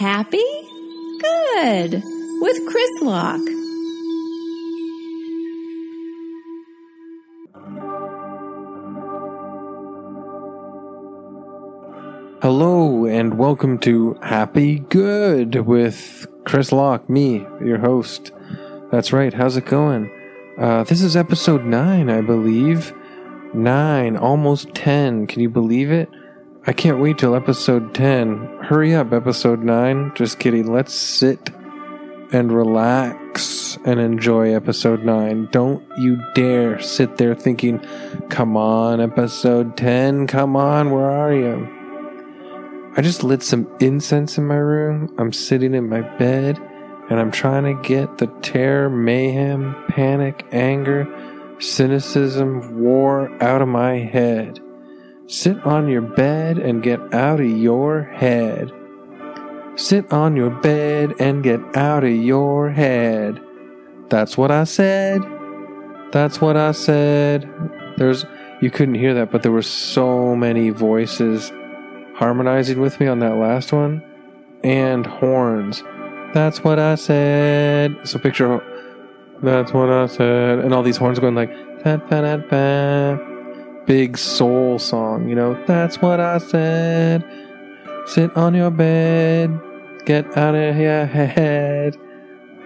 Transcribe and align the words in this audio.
Happy? 0.00 0.42
Good. 1.20 2.02
With 2.40 2.66
Chris 2.66 3.02
Locke. 3.02 3.38
Hello 12.40 13.04
and 13.04 13.36
welcome 13.36 13.78
to 13.80 14.14
Happy 14.22 14.78
Good 14.78 15.66
with 15.66 16.26
Chris 16.46 16.72
Locke, 16.72 17.10
me, 17.10 17.46
your 17.62 17.80
host. 17.80 18.32
That's 18.90 19.12
right, 19.12 19.34
how's 19.34 19.58
it 19.58 19.66
going? 19.66 20.10
Uh, 20.58 20.84
this 20.84 21.02
is 21.02 21.14
episode 21.14 21.66
9, 21.66 22.08
I 22.08 22.22
believe. 22.22 22.94
9, 23.52 24.16
almost 24.16 24.72
10. 24.72 25.26
Can 25.26 25.42
you 25.42 25.50
believe 25.50 25.90
it? 25.90 26.08
I 26.70 26.72
can't 26.72 27.00
wait 27.00 27.18
till 27.18 27.34
episode 27.34 27.94
10. 27.94 28.58
Hurry 28.62 28.94
up, 28.94 29.12
episode 29.12 29.64
9. 29.64 30.12
Just 30.14 30.38
kidding. 30.38 30.72
Let's 30.72 30.94
sit 30.94 31.50
and 32.30 32.52
relax 32.52 33.76
and 33.84 33.98
enjoy 33.98 34.54
episode 34.54 35.02
9. 35.02 35.48
Don't 35.50 35.84
you 35.98 36.22
dare 36.36 36.80
sit 36.80 37.16
there 37.16 37.34
thinking, 37.34 37.84
come 38.28 38.56
on, 38.56 39.00
episode 39.00 39.76
10, 39.76 40.28
come 40.28 40.54
on, 40.54 40.92
where 40.92 41.10
are 41.10 41.34
you? 41.34 42.92
I 42.96 43.02
just 43.02 43.24
lit 43.24 43.42
some 43.42 43.68
incense 43.80 44.38
in 44.38 44.46
my 44.46 44.54
room. 44.54 45.12
I'm 45.18 45.32
sitting 45.32 45.74
in 45.74 45.88
my 45.88 46.02
bed 46.18 46.56
and 47.10 47.18
I'm 47.18 47.32
trying 47.32 47.64
to 47.64 47.82
get 47.82 48.18
the 48.18 48.28
terror, 48.42 48.88
mayhem, 48.88 49.74
panic, 49.88 50.46
anger, 50.52 51.08
cynicism, 51.58 52.80
war 52.80 53.28
out 53.42 53.60
of 53.60 53.66
my 53.66 53.94
head. 53.94 54.60
Sit 55.30 55.64
on 55.64 55.86
your 55.86 56.02
bed 56.02 56.58
and 56.58 56.82
get 56.82 57.14
out 57.14 57.38
of 57.38 57.46
your 57.46 58.02
head. 58.02 58.72
Sit 59.76 60.12
on 60.12 60.34
your 60.34 60.50
bed 60.50 61.14
and 61.20 61.44
get 61.44 61.60
out 61.76 62.02
of 62.02 62.10
your 62.10 62.70
head. 62.70 63.40
That's 64.08 64.36
what 64.36 64.50
I 64.50 64.64
said. 64.64 65.22
That's 66.10 66.40
what 66.40 66.56
I 66.56 66.72
said. 66.72 67.48
There's 67.96 68.26
you 68.60 68.72
couldn't 68.72 68.96
hear 68.96 69.14
that, 69.14 69.30
but 69.30 69.44
there 69.44 69.52
were 69.52 69.62
so 69.62 70.34
many 70.34 70.70
voices 70.70 71.52
harmonizing 72.16 72.80
with 72.80 72.98
me 72.98 73.06
on 73.06 73.20
that 73.20 73.36
last 73.36 73.72
one, 73.72 74.02
and 74.64 75.06
horns. 75.06 75.84
That's 76.34 76.64
what 76.64 76.80
I 76.80 76.96
said. 76.96 77.96
So 78.02 78.18
picture, 78.18 78.60
that's 79.44 79.72
what 79.72 79.90
I 79.90 80.06
said, 80.06 80.58
and 80.58 80.74
all 80.74 80.82
these 80.82 80.96
horns 80.96 81.20
going 81.20 81.36
like, 81.36 81.52
big 83.86 84.16
soul 84.16 84.78
song, 84.78 85.28
you 85.28 85.34
know. 85.34 85.62
That's 85.66 86.00
what 86.00 86.20
I 86.20 86.38
said. 86.38 87.24
Sit 88.06 88.36
on 88.36 88.54
your 88.54 88.70
bed, 88.70 89.58
get 90.04 90.36
out 90.36 90.54
of 90.54 90.76
your 90.76 91.06
head. 91.06 91.96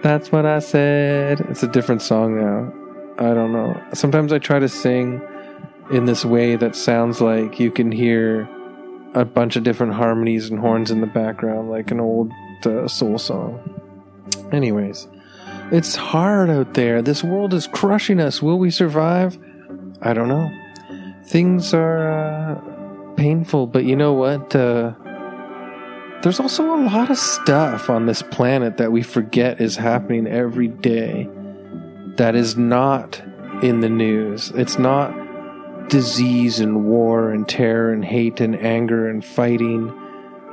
That's 0.01 0.31
what 0.31 0.45
I 0.45 0.59
said. 0.59 1.41
It's 1.49 1.63
a 1.63 1.67
different 1.67 2.01
song 2.01 2.37
now. 2.39 2.73
I 3.17 3.33
don't 3.33 3.53
know. 3.53 3.81
Sometimes 3.93 4.33
I 4.33 4.39
try 4.39 4.59
to 4.59 4.69
sing 4.69 5.21
in 5.91 6.05
this 6.05 6.25
way 6.25 6.55
that 6.55 6.75
sounds 6.75 7.21
like 7.21 7.59
you 7.59 7.71
can 7.71 7.91
hear 7.91 8.49
a 9.13 9.23
bunch 9.23 9.55
of 9.55 9.63
different 9.63 9.93
harmonies 9.93 10.49
and 10.49 10.59
horns 10.59 10.91
in 10.91 11.01
the 11.01 11.07
background, 11.07 11.69
like 11.69 11.91
an 11.91 11.99
old 11.99 12.31
uh, 12.65 12.87
soul 12.87 13.17
song. 13.17 13.59
Anyways, 14.51 15.07
it's 15.71 15.95
hard 15.95 16.49
out 16.49 16.73
there. 16.73 17.01
This 17.01 17.23
world 17.23 17.53
is 17.53 17.67
crushing 17.67 18.19
us. 18.19 18.41
Will 18.41 18.59
we 18.59 18.69
survive? 18.69 19.37
I 20.01 20.13
don't 20.13 20.27
know. 20.27 20.51
Things 21.27 21.73
are 21.73 22.07
uh, 22.07 23.15
painful, 23.15 23.67
but 23.67 23.83
you 23.83 23.95
know 23.95 24.13
what? 24.13 24.55
Uh, 24.55 24.93
there's 26.21 26.39
also 26.39 26.75
a 26.75 26.81
lot 26.85 27.09
of 27.09 27.17
stuff 27.17 27.89
on 27.89 28.05
this 28.05 28.21
planet 28.21 28.77
that 28.77 28.91
we 28.91 29.01
forget 29.01 29.59
is 29.59 29.75
happening 29.75 30.27
every 30.27 30.67
day 30.67 31.27
that 32.17 32.35
is 32.35 32.57
not 32.57 33.21
in 33.63 33.79
the 33.81 33.89
news. 33.89 34.51
It's 34.51 34.77
not 34.77 35.13
disease 35.89 36.59
and 36.59 36.85
war 36.85 37.31
and 37.31 37.47
terror 37.47 37.91
and 37.91 38.05
hate 38.05 38.39
and 38.39 38.55
anger 38.55 39.07
and 39.07 39.23
fighting 39.23 39.93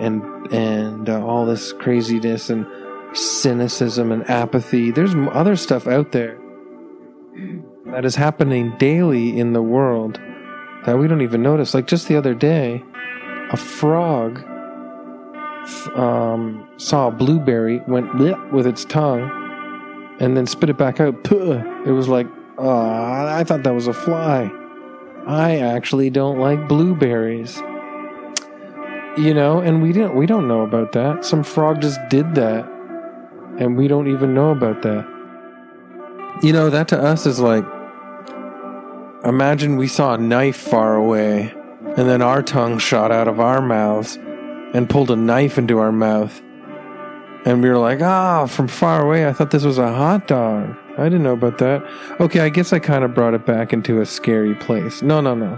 and 0.01 0.23
and 0.53 1.09
uh, 1.09 1.25
all 1.25 1.47
this 1.47 1.73
craziness 1.75 2.51
and 2.51 2.67
cynicism 3.15 4.11
and 4.11 4.29
apathy. 4.29 4.91
There's 4.91 5.15
other 5.33 5.57
stuff 5.57 5.87
out 5.87 6.13
there 6.13 6.39
that 7.87 8.05
is 8.05 8.17
happening 8.17 8.75
daily 8.79 9.39
in 9.39 9.53
the 9.53 9.63
world 9.63 10.19
that 10.87 10.99
we 10.99 11.07
don't 11.09 11.23
even 11.23 11.43
notice. 11.43 11.75
Like 11.75 11.87
just 11.87 12.09
the 12.09 12.17
other 12.17 12.35
day, 12.35 12.85
a 13.51 13.57
frog 13.57 14.43
um, 15.97 16.69
saw 16.77 17.09
a 17.09 17.11
blueberry, 17.11 17.81
went 17.87 18.15
with 18.53 18.67
its 18.67 18.85
tongue, 18.85 19.31
and 20.21 20.37
then 20.37 20.47
spit 20.47 20.71
it 20.71 20.79
back 20.79 21.01
out. 21.01 21.25
Puh. 21.25 21.53
It 21.87 21.93
was 21.93 22.09
like, 22.09 22.27
oh, 22.59 22.69
I 22.69 23.45
thought 23.45 23.63
that 23.63 23.75
was 23.75 23.87
a 23.87 23.95
fly. 23.95 24.51
I 25.27 25.59
actually 25.59 26.11
don't 26.11 26.39
like 26.39 26.69
blueberries. 26.69 27.63
You 29.17 29.35
know, 29.35 29.59
and 29.59 29.83
we 29.83 29.93
don't 29.93 30.17
we 30.17 30.27
don't 30.27 30.49
know 30.49 30.63
about 30.63 30.93
that. 30.93 31.25
Some 31.25 31.45
frog 31.45 31.83
just 31.83 32.01
did 32.09 32.35
that. 32.35 32.67
And 33.59 33.77
we 33.77 33.87
don't 33.87 34.09
even 34.09 34.33
know 34.35 34.51
about 34.51 34.81
that. 34.83 35.07
You 36.43 36.53
know, 36.53 36.71
that 36.71 36.89
to 36.89 36.99
us 36.99 37.27
is 37.27 37.39
like 37.39 37.65
imagine 39.25 39.77
we 39.77 39.89
saw 39.89 40.15
a 40.15 40.19
knife 40.19 40.57
far 40.57 40.95
away 40.97 41.55
and 41.97 42.09
then 42.09 42.23
our 42.23 42.43
tongue 42.43 42.79
shot 42.79 43.13
out 43.13 43.29
of 43.29 43.39
our 43.39 43.61
mouths 43.61 44.17
and 44.75 44.89
pulled 44.89 45.11
a 45.11 45.17
knife 45.17 45.59
into 45.59 45.79
our 45.79 45.93
mouth. 45.93 46.41
And 47.45 47.63
we 47.63 47.69
were 47.69 47.79
like, 47.79 48.01
ah, 48.01 48.47
from 48.47 48.69
far 48.69 49.05
away, 49.05 49.27
I 49.27 49.33
thought 49.33 49.51
this 49.51 49.65
was 49.65 49.79
a 49.79 49.93
hot 49.93 50.27
dog. 50.29 50.77
I 50.97 51.05
didn't 51.05 51.23
know 51.23 51.33
about 51.33 51.59
that. 51.59 51.85
Okay, 52.21 52.41
I 52.41 52.49
guess 52.49 52.73
I 52.73 52.79
kind 52.79 53.05
of 53.05 53.15
brought 53.15 53.35
it 53.35 53.45
back 53.45 53.73
into 53.73 54.01
a 54.01 54.07
scary 54.07 54.55
place. 54.55 55.03
No, 55.03 55.21
no, 55.21 55.35
no. 55.35 55.57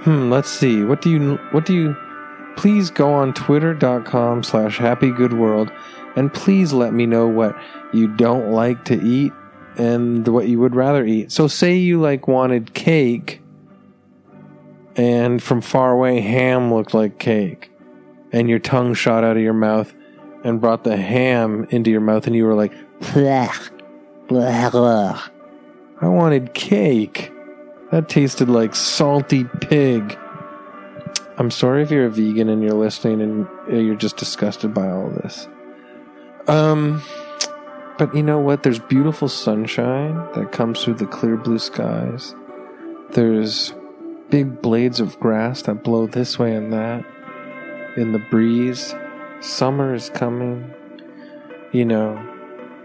Hmm, 0.00 0.30
let's 0.30 0.50
see. 0.50 0.84
What 0.84 1.02
do 1.02 1.10
you, 1.10 1.36
what 1.50 1.64
do 1.64 1.74
you, 1.74 1.96
please 2.56 2.90
go 2.90 3.12
on 3.12 3.34
twitter.com 3.34 4.42
slash 4.42 4.78
happygoodworld 4.78 5.72
and 6.16 6.32
please 6.32 6.72
let 6.72 6.92
me 6.92 7.06
know 7.06 7.26
what 7.26 7.56
you 7.92 8.08
don't 8.08 8.50
like 8.50 8.84
to 8.86 9.02
eat 9.02 9.32
and 9.76 10.26
what 10.28 10.48
you 10.48 10.58
would 10.60 10.74
rather 10.74 11.04
eat. 11.04 11.32
So 11.32 11.48
say 11.48 11.76
you 11.76 12.00
like 12.00 12.28
wanted 12.28 12.74
cake 12.74 13.40
and 14.96 15.42
from 15.42 15.60
far 15.60 15.92
away 15.92 16.20
ham 16.20 16.72
looked 16.72 16.94
like 16.94 17.18
cake 17.18 17.70
and 18.32 18.48
your 18.48 18.58
tongue 18.58 18.94
shot 18.94 19.24
out 19.24 19.36
of 19.36 19.42
your 19.42 19.52
mouth 19.52 19.94
and 20.44 20.60
brought 20.60 20.84
the 20.84 20.96
ham 20.96 21.66
into 21.70 21.90
your 21.90 22.00
mouth 22.00 22.26
and 22.26 22.34
you 22.34 22.44
were 22.44 22.54
like. 22.54 22.72
I 26.00 26.08
wanted 26.08 26.54
cake. 26.54 27.32
That 27.90 28.08
tasted 28.08 28.48
like 28.48 28.74
salty 28.74 29.44
pig. 29.44 30.18
I'm 31.38 31.50
sorry 31.50 31.82
if 31.82 31.90
you're 31.90 32.06
a 32.06 32.10
vegan 32.10 32.48
and 32.48 32.62
you're 32.62 32.72
listening 32.72 33.20
and 33.20 33.46
you're 33.68 33.94
just 33.94 34.16
disgusted 34.16 34.72
by 34.72 34.88
all 34.88 35.10
this. 35.10 35.46
Um, 36.48 37.02
but 37.98 38.14
you 38.14 38.22
know 38.22 38.38
what? 38.38 38.62
There's 38.62 38.78
beautiful 38.78 39.28
sunshine 39.28 40.14
that 40.34 40.52
comes 40.52 40.82
through 40.82 40.94
the 40.94 41.06
clear 41.06 41.36
blue 41.36 41.58
skies. 41.58 42.34
There's 43.10 43.72
big 44.30 44.60
blades 44.60 45.00
of 45.00 45.18
grass 45.20 45.62
that 45.62 45.82
blow 45.82 46.06
this 46.06 46.38
way 46.38 46.54
and 46.54 46.72
that 46.72 47.04
in 47.96 48.12
the 48.12 48.18
breeze. 48.18 48.94
Summer 49.40 49.94
is 49.94 50.10
coming. 50.10 50.72
You 51.72 51.84
know, 51.84 52.22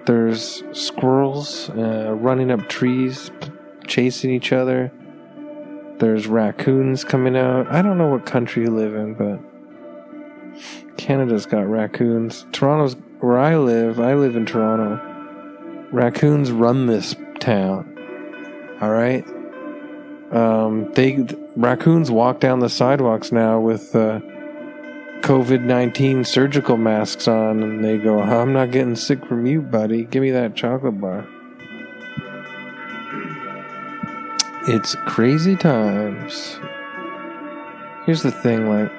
there's 0.05 0.63
squirrels 0.71 1.69
uh, 1.71 2.13
running 2.17 2.51
up 2.51 2.69
trees, 2.69 3.31
chasing 3.87 4.31
each 4.31 4.51
other. 4.51 4.91
There's 5.99 6.27
raccoons 6.27 7.03
coming 7.03 7.37
out. 7.37 7.67
I 7.67 7.81
don't 7.81 7.97
know 7.97 8.07
what 8.07 8.25
country 8.25 8.63
you 8.63 8.71
live 8.71 8.95
in, 8.95 9.13
but 9.13 10.97
Canada's 10.97 11.45
got 11.45 11.67
raccoons. 11.69 12.45
Toronto's 12.51 12.95
where 13.21 13.37
I 13.37 13.55
live. 13.55 13.99
I 13.99 14.15
live 14.15 14.35
in 14.35 14.45
Toronto. 14.45 15.87
Raccoons 15.91 16.51
run 16.51 16.87
this 16.87 17.15
town. 17.39 17.87
All 18.81 18.91
right. 18.91 19.25
Um, 20.31 20.91
they 20.93 21.27
raccoons 21.55 22.09
walk 22.09 22.39
down 22.39 22.59
the 22.59 22.69
sidewalks 22.69 23.31
now 23.31 23.59
with 23.59 23.95
uh, 23.95 24.21
COVID 25.21 25.61
19 25.61 26.23
surgical 26.23 26.77
masks 26.77 27.27
on 27.27 27.61
and 27.61 27.83
they 27.83 27.97
go, 27.97 28.21
I'm 28.21 28.53
not 28.53 28.71
getting 28.71 28.95
sick 28.95 29.25
from 29.25 29.45
you, 29.45 29.61
buddy. 29.61 30.05
Give 30.05 30.21
me 30.21 30.31
that 30.31 30.55
chocolate 30.55 30.99
bar. 30.99 31.27
It's 34.67 34.95
crazy 35.05 35.55
times. 35.55 36.59
Here's 38.05 38.23
the 38.23 38.31
thing 38.31 38.69
like, 38.69 38.91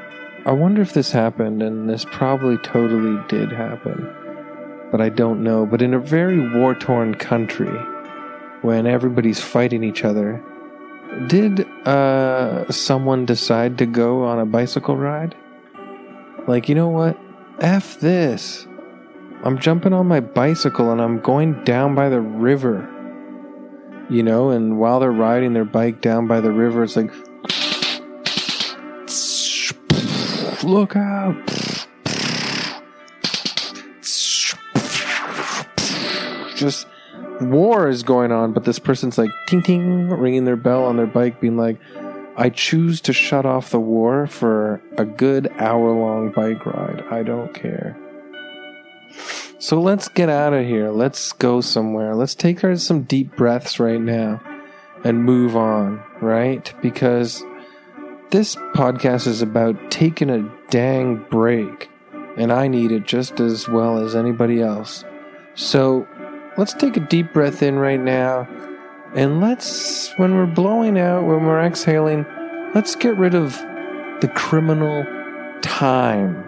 I 0.44 0.50
wonder 0.50 0.82
if 0.82 0.92
this 0.92 1.12
happened, 1.12 1.62
and 1.62 1.88
this 1.88 2.04
probably 2.04 2.58
totally 2.58 3.22
did 3.28 3.52
happen, 3.52 4.12
but 4.90 5.00
I 5.00 5.08
don't 5.08 5.44
know. 5.44 5.66
But 5.66 5.82
in 5.82 5.94
a 5.94 6.00
very 6.00 6.58
war 6.58 6.74
torn 6.74 7.14
country, 7.14 7.72
when 8.62 8.86
everybody's 8.86 9.40
fighting 9.40 9.84
each 9.84 10.04
other, 10.04 10.42
did 11.28 11.68
uh, 11.86 12.70
someone 12.72 13.24
decide 13.24 13.78
to 13.78 13.86
go 13.86 14.24
on 14.24 14.40
a 14.40 14.46
bicycle 14.46 14.96
ride? 14.96 15.36
Like, 16.48 16.68
you 16.68 16.74
know 16.74 16.88
what? 16.88 17.16
F 17.60 18.00
this. 18.00 18.66
I'm 19.44 19.58
jumping 19.58 19.92
on 19.92 20.08
my 20.08 20.20
bicycle 20.20 20.90
and 20.90 21.00
I'm 21.00 21.20
going 21.20 21.62
down 21.64 21.94
by 21.94 22.08
the 22.08 22.20
river. 22.20 22.88
You 24.10 24.22
know, 24.22 24.50
and 24.50 24.78
while 24.78 24.98
they're 24.98 25.12
riding 25.12 25.52
their 25.52 25.64
bike 25.64 26.00
down 26.00 26.26
by 26.26 26.40
the 26.40 26.50
river, 26.50 26.82
it's 26.82 26.96
like, 26.96 27.12
look 30.64 30.96
out. 30.96 31.36
Just 36.56 36.86
war 37.40 37.88
is 37.88 38.02
going 38.02 38.32
on, 38.32 38.52
but 38.52 38.64
this 38.64 38.78
person's 38.78 39.18
like, 39.18 39.30
ting 39.46 39.62
ting, 39.62 40.08
ringing 40.08 40.44
their 40.44 40.56
bell 40.56 40.84
on 40.84 40.96
their 40.96 41.06
bike, 41.06 41.40
being 41.40 41.56
like, 41.56 41.78
I 42.36 42.48
choose 42.48 43.00
to 43.02 43.12
shut 43.12 43.44
off 43.44 43.70
the 43.70 43.80
war 43.80 44.26
for 44.26 44.80
a 44.96 45.04
good 45.04 45.52
hour 45.58 45.92
long 45.92 46.30
bike 46.30 46.64
ride. 46.64 47.04
I 47.10 47.22
don't 47.22 47.52
care. 47.52 47.98
So 49.58 49.80
let's 49.80 50.08
get 50.08 50.28
out 50.28 50.54
of 50.54 50.64
here. 50.64 50.90
Let's 50.90 51.32
go 51.32 51.60
somewhere. 51.60 52.14
Let's 52.14 52.34
take 52.34 52.60
some 52.78 53.02
deep 53.02 53.36
breaths 53.36 53.78
right 53.78 54.00
now 54.00 54.40
and 55.04 55.24
move 55.24 55.56
on, 55.56 56.02
right? 56.20 56.72
Because 56.80 57.44
this 58.32 58.56
podcast 58.74 59.26
is 59.26 59.42
about 59.42 59.90
taking 59.90 60.30
a 60.30 60.50
dang 60.70 61.22
break, 61.30 61.90
and 62.38 62.50
I 62.50 62.66
need 62.66 62.90
it 62.90 63.04
just 63.04 63.40
as 63.40 63.68
well 63.68 63.98
as 63.98 64.16
anybody 64.16 64.62
else. 64.62 65.04
So 65.54 66.08
let's 66.56 66.72
take 66.72 66.96
a 66.96 67.00
deep 67.00 67.34
breath 67.34 67.62
in 67.62 67.78
right 67.78 68.00
now, 68.00 68.48
and 69.14 69.42
let's, 69.42 70.10
when 70.16 70.34
we're 70.34 70.46
blowing 70.46 70.98
out, 70.98 71.26
when 71.26 71.44
we're 71.44 71.60
exhaling, 71.60 72.24
let's 72.74 72.96
get 72.96 73.18
rid 73.18 73.34
of 73.34 73.52
the 74.22 74.32
criminal 74.34 75.04
time. 75.60 76.42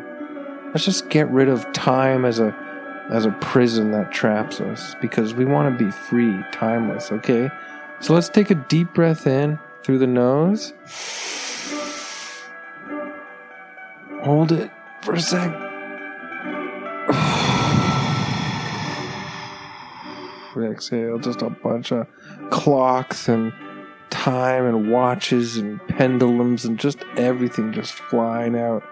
Let's 0.73 0.87
just 0.87 1.11
get 1.11 1.29
rid 1.29 1.51
of 1.51 1.71
time 1.75 2.25
as 2.25 2.41
a 2.41 2.57
as 3.11 3.27
a 3.27 3.33
prison 3.33 3.91
that 3.91 4.11
traps 4.11 4.63
us 4.63 4.97
because 5.03 5.35
we 5.35 5.45
want 5.45 5.79
to 5.79 5.85
be 5.85 5.91
free, 5.91 6.43
timeless, 6.51 7.13
okay? 7.13 7.51
So 8.01 8.15
let's 8.15 8.31
take 8.31 8.51
a 8.51 8.55
deep 8.55 8.95
breath 8.95 9.27
in 9.27 9.59
through 9.83 9.99
the 9.99 10.07
nose. 10.07 10.73
Hold 14.25 14.53
it 14.53 14.71
for 15.03 15.13
a 15.13 15.21
sec. 15.21 15.51
Exhale, 20.57 21.19
just 21.19 21.43
a 21.43 21.51
bunch 21.51 21.93
of 21.93 22.07
clocks 22.49 23.29
and 23.29 23.53
time 24.09 24.65
and 24.65 24.91
watches 24.91 25.59
and 25.59 25.79
pendulums 25.89 26.65
and 26.65 26.79
just 26.79 27.05
everything 27.19 27.75
just 27.75 27.93
flying 27.93 28.57
out 28.57 28.83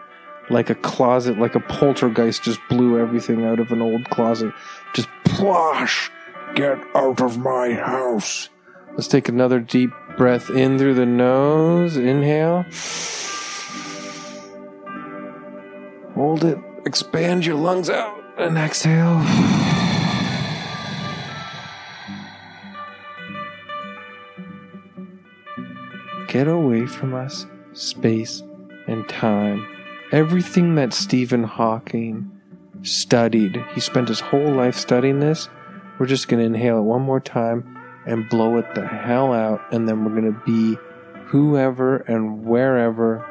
like 0.50 0.68
a 0.68 0.74
closet, 0.74 1.38
like 1.38 1.54
a 1.54 1.60
poltergeist 1.60 2.42
just 2.42 2.60
blew 2.68 2.98
everything 2.98 3.46
out 3.46 3.58
of 3.58 3.72
an 3.72 3.80
old 3.80 4.04
closet. 4.10 4.52
Just 4.94 5.08
plosh! 5.24 6.10
Get 6.54 6.78
out 6.94 7.22
of 7.22 7.38
my 7.38 7.72
house! 7.72 8.50
Let's 8.92 9.08
take 9.08 9.30
another 9.30 9.60
deep 9.60 9.92
breath 10.18 10.50
in 10.50 10.78
through 10.78 10.94
the 10.94 11.06
nose. 11.06 11.96
Inhale. 11.96 12.66
Hold 16.14 16.44
it. 16.44 16.58
Expand 16.86 17.46
your 17.46 17.56
lungs 17.56 17.90
out. 17.90 18.22
And 18.38 18.56
exhale. 18.56 19.20
Get 26.28 26.48
away 26.48 26.86
from 26.86 27.14
us, 27.14 27.46
space 27.72 28.42
and 28.86 29.06
time 29.08 29.66
everything 30.12 30.74
that 30.74 30.92
Stephen 30.92 31.42
Hawking 31.42 32.30
studied, 32.82 33.64
he 33.74 33.80
spent 33.80 34.08
his 34.08 34.20
whole 34.20 34.52
life 34.52 34.76
studying 34.76 35.20
this. 35.20 35.48
We're 35.98 36.06
just 36.06 36.28
going 36.28 36.40
to 36.40 36.46
inhale 36.46 36.78
it 36.78 36.82
one 36.82 37.02
more 37.02 37.20
time 37.20 37.78
and 38.06 38.28
blow 38.28 38.58
it 38.58 38.74
the 38.74 38.86
hell 38.86 39.32
out, 39.32 39.60
and 39.72 39.88
then 39.88 40.04
we're 40.04 40.20
going 40.20 40.32
to 40.32 40.40
be 40.44 40.78
whoever 41.26 41.98
and 41.98 42.44
wherever 42.44 43.24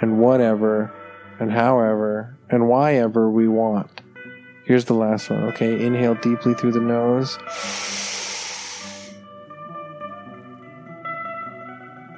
and 0.00 0.18
whatever 0.20 0.92
and 1.38 1.52
however 1.52 2.36
and 2.50 2.68
why 2.68 2.94
ever 2.94 3.30
we 3.30 3.48
want. 3.48 4.00
Here's 4.64 4.84
the 4.84 4.94
last 4.94 5.30
one. 5.30 5.44
Okay, 5.44 5.84
inhale 5.84 6.14
deeply 6.14 6.54
through 6.54 6.72
the 6.72 6.80
nose. 6.80 7.38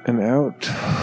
And 0.05 0.19
out. 0.19 0.99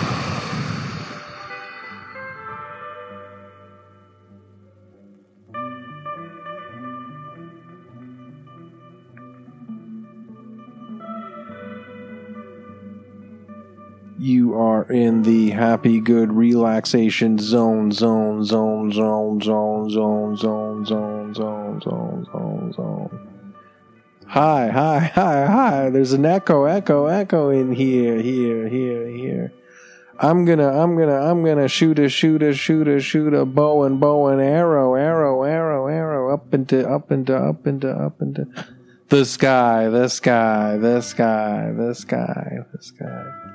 You 14.49 14.55
are 14.55 14.85
in 14.85 15.23
the 15.23 15.51
happy, 15.51 16.01
good 16.01 16.33
relaxation 16.33 17.39
zone, 17.39 17.93
zone, 17.93 18.43
zone, 18.45 18.91
zone, 18.93 19.41
zone, 19.41 19.91
zone, 19.91 20.37
zone, 20.37 20.85
zone, 20.87 21.35
zone, 21.35 21.81
zone, 21.83 22.25
zone, 22.25 22.73
zone. 22.73 23.29
Hi, 24.27 24.69
hi, 24.69 24.99
hi, 25.01 25.47
hi. 25.47 25.91
There's 25.91 26.13
an 26.13 26.25
echo, 26.25 26.65
echo, 26.65 27.07
echo 27.07 27.51
in 27.51 27.73
here, 27.73 28.23
here, 28.23 28.69
here, 28.69 29.07
here. 29.09 29.53
I'm 30.19 30.45
gonna, 30.47 30.69
I'm 30.69 30.97
gonna, 30.97 31.31
I'm 31.31 31.45
gonna 31.45 31.69
shoot 31.69 31.99
a, 31.99 32.09
shoot 32.09 32.43
a, 32.43 32.55
shoot 32.55 32.89
a, 32.89 33.01
shoot 33.01 33.35
a 33.35 33.45
bow 33.45 33.85
and 33.85 34.01
bow 34.01 34.29
and 34.29 34.41
arrow, 34.41 34.95
arrow, 34.95 35.43
arrow, 35.43 35.87
arrow, 35.89 36.33
up 36.33 36.55
into, 36.55 36.89
up 36.89 37.13
into, 37.13 37.37
up 37.37 37.67
into, 37.67 37.91
up 37.91 38.21
into 38.23 38.47
the 39.11 39.25
sky, 39.25 39.89
the 39.89 40.09
sky, 40.09 40.79
the 40.79 41.03
sky, 41.03 41.73
the 41.77 41.95
sky, 41.95 42.59
the 42.73 42.83
sky. 42.83 43.48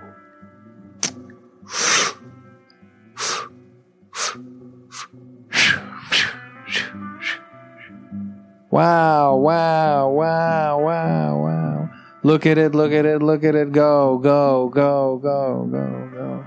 Wow, 8.74 9.36
wow, 9.36 10.10
wow, 10.10 10.80
wow, 10.80 11.38
wow. 11.44 11.90
Look 12.24 12.48
at 12.48 12.58
it, 12.58 12.74
look 12.74 12.92
at 12.92 13.06
it, 13.06 13.22
look 13.22 13.44
at 13.44 13.54
it 13.54 13.72
go, 13.72 14.18
go, 14.18 14.68
go, 14.70 15.20
go, 15.20 15.70
go, 15.72 16.10
go. 16.12 16.44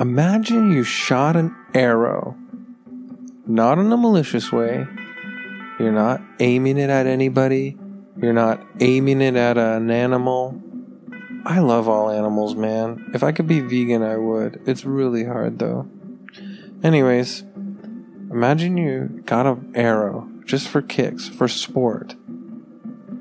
Imagine 0.00 0.72
you 0.72 0.82
shot 0.82 1.36
an 1.36 1.54
arrow, 1.72 2.36
not 3.46 3.78
in 3.78 3.92
a 3.92 3.96
malicious 3.96 4.50
way. 4.50 4.88
You're 5.78 5.92
not 5.92 6.20
aiming 6.40 6.78
it 6.78 6.90
at 6.90 7.06
anybody. 7.06 7.78
You're 8.20 8.32
not 8.32 8.60
aiming 8.80 9.20
it 9.20 9.36
at 9.36 9.56
an 9.56 9.90
animal. 9.92 10.60
I 11.46 11.60
love 11.60 11.88
all 11.88 12.10
animals, 12.10 12.56
man. 12.56 13.08
If 13.14 13.22
I 13.22 13.30
could 13.30 13.46
be 13.46 13.60
vegan, 13.60 14.02
I 14.02 14.16
would. 14.16 14.60
It's 14.66 14.84
really 14.84 15.22
hard, 15.22 15.60
though. 15.60 15.88
Anyways, 16.82 17.42
imagine 18.32 18.76
you 18.76 19.22
got 19.24 19.46
an 19.46 19.70
arrow 19.76 20.28
just 20.44 20.66
for 20.66 20.82
kicks, 20.82 21.28
for 21.28 21.46
sport. 21.46 22.16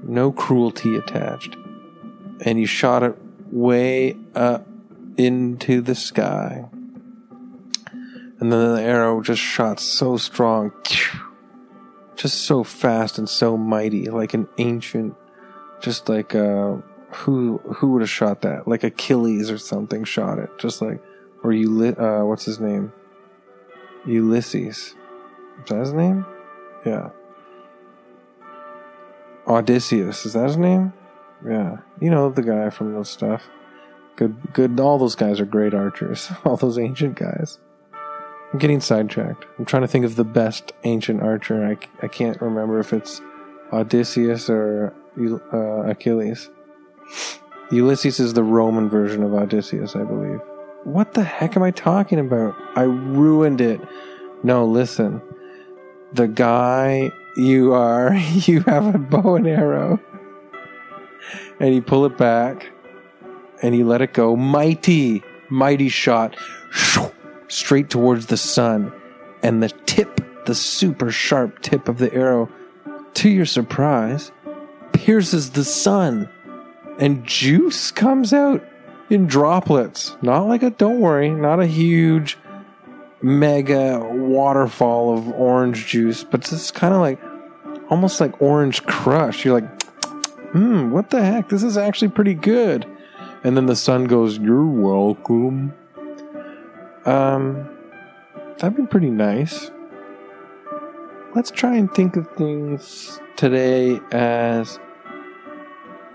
No 0.01 0.31
cruelty 0.31 0.95
attached. 0.95 1.55
And 2.41 2.59
you 2.59 2.65
shot 2.65 3.03
it 3.03 3.15
way 3.51 4.17
up 4.33 4.67
into 5.17 5.81
the 5.81 5.93
sky. 5.93 6.65
And 8.39 8.51
then 8.51 8.73
the 8.73 8.81
arrow 8.81 9.21
just 9.21 9.41
shot 9.41 9.79
so 9.79 10.17
strong. 10.17 10.71
Just 12.15 12.45
so 12.45 12.63
fast 12.63 13.17
and 13.17 13.27
so 13.27 13.57
mighty, 13.57 14.09
like 14.09 14.33
an 14.33 14.47
ancient, 14.57 15.15
just 15.81 16.07
like 16.07 16.33
a 16.33 16.81
who 17.15 17.57
who 17.59 17.91
would 17.91 18.01
have 18.01 18.09
shot 18.09 18.41
that? 18.41 18.67
Like 18.67 18.83
Achilles 18.83 19.49
or 19.49 19.57
something 19.57 20.03
shot 20.03 20.39
it, 20.39 20.49
just 20.59 20.81
like 20.81 21.01
or 21.43 21.53
you 21.53 21.95
uh, 21.97 22.23
what's 22.23 22.45
his 22.45 22.59
name? 22.59 22.91
Ulysses. 24.05 24.95
Is 25.63 25.69
that 25.69 25.79
his 25.79 25.93
name? 25.93 26.25
Yeah. 26.85 27.09
Odysseus. 29.47 30.25
Is 30.25 30.33
that 30.33 30.47
his 30.47 30.57
name? 30.57 30.93
Yeah. 31.47 31.77
You 32.01 32.09
know 32.09 32.29
the 32.29 32.41
guy 32.41 32.69
from 32.69 32.93
the 32.93 33.03
stuff. 33.03 33.47
Good. 34.15 34.53
Good. 34.53 34.79
All 34.79 34.97
those 34.97 35.15
guys 35.15 35.39
are 35.39 35.45
great 35.45 35.73
archers. 35.73 36.31
All 36.45 36.57
those 36.57 36.77
ancient 36.77 37.15
guys. 37.15 37.59
I'm 38.51 38.59
getting 38.59 38.79
sidetracked. 38.79 39.45
I'm 39.57 39.65
trying 39.65 39.81
to 39.81 39.87
think 39.87 40.05
of 40.05 40.15
the 40.15 40.23
best 40.23 40.71
ancient 40.83 41.21
archer. 41.21 41.65
I, 41.65 41.77
I 42.03 42.07
can't 42.07 42.39
remember 42.41 42.79
if 42.79 42.93
it's 42.93 43.21
Odysseus 43.73 44.49
or 44.49 44.93
uh, 45.51 45.89
Achilles. 45.89 46.49
Ulysses 47.71 48.19
is 48.19 48.33
the 48.33 48.43
Roman 48.43 48.89
version 48.89 49.23
of 49.23 49.33
Odysseus, 49.33 49.95
I 49.95 50.03
believe. 50.03 50.39
What 50.83 51.13
the 51.13 51.23
heck 51.23 51.55
am 51.55 51.63
I 51.63 51.71
talking 51.71 52.19
about? 52.19 52.55
I 52.75 52.83
ruined 52.83 53.59
it. 53.59 53.81
No, 54.43 54.65
listen. 54.65 55.21
The 56.13 56.27
guy 56.27 57.11
you 57.35 57.73
are, 57.73 58.13
you 58.31 58.61
have 58.61 58.93
a 58.93 58.97
bow 58.97 59.35
and 59.35 59.47
arrow, 59.47 59.99
and 61.59 61.73
you 61.73 61.81
pull 61.81 62.05
it 62.05 62.17
back, 62.17 62.69
and 63.61 63.75
you 63.75 63.87
let 63.87 64.01
it 64.01 64.13
go. 64.13 64.35
Mighty, 64.35 65.23
mighty 65.49 65.89
shot. 65.89 66.35
straight 67.47 67.89
towards 67.89 68.27
the 68.27 68.37
sun. 68.37 68.91
And 69.43 69.61
the 69.61 69.69
tip, 69.85 70.45
the 70.45 70.55
super 70.55 71.11
sharp 71.11 71.61
tip 71.61 71.87
of 71.87 71.97
the 71.97 72.13
arrow, 72.13 72.49
to 73.15 73.29
your 73.29 73.45
surprise, 73.45 74.31
pierces 74.93 75.51
the 75.51 75.63
sun. 75.63 76.29
And 76.97 77.25
juice 77.25 77.91
comes 77.91 78.33
out 78.33 78.63
in 79.09 79.27
droplets. 79.27 80.15
Not 80.21 80.47
like 80.47 80.63
a, 80.63 80.69
don't 80.69 80.99
worry, 80.99 81.29
not 81.29 81.59
a 81.59 81.67
huge 81.67 82.37
mega 83.21 83.99
waterfall 83.99 85.17
of 85.17 85.27
orange 85.29 85.87
juice, 85.87 86.23
but 86.23 86.51
it's 86.51 86.71
kind 86.71 86.93
of 86.93 87.01
like 87.01 87.19
almost 87.89 88.21
like 88.21 88.41
orange 88.41 88.83
crush. 88.83 89.43
You're 89.43 89.59
like, 89.61 89.83
hmm, 90.51 90.91
what 90.91 91.09
the 91.09 91.23
heck? 91.23 91.49
This 91.49 91.63
is 91.63 91.77
actually 91.77 92.09
pretty 92.09 92.33
good. 92.33 92.85
And 93.43 93.55
then 93.55 93.67
the 93.67 93.75
sun 93.75 94.05
goes, 94.05 94.39
You're 94.39 94.65
welcome. 94.65 95.73
Um, 97.05 97.69
that'd 98.57 98.75
be 98.75 98.87
pretty 98.87 99.11
nice. 99.11 99.69
Let's 101.35 101.51
try 101.51 101.75
and 101.75 101.93
think 101.93 102.15
of 102.15 102.27
things 102.31 103.19
today 103.35 103.99
as 104.11 104.79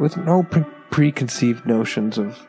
with 0.00 0.16
no 0.16 0.42
pre- 0.42 0.64
preconceived 0.90 1.66
notions 1.66 2.18
of, 2.18 2.46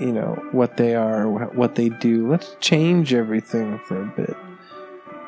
you 0.00 0.12
know, 0.12 0.42
what 0.52 0.76
they 0.76 0.94
are, 0.94 1.28
what 1.28 1.74
they 1.74 1.90
do. 1.90 2.30
Let's 2.30 2.56
change 2.60 3.12
everything 3.12 3.78
for 3.80 4.02
a 4.02 4.06
bit. 4.06 4.36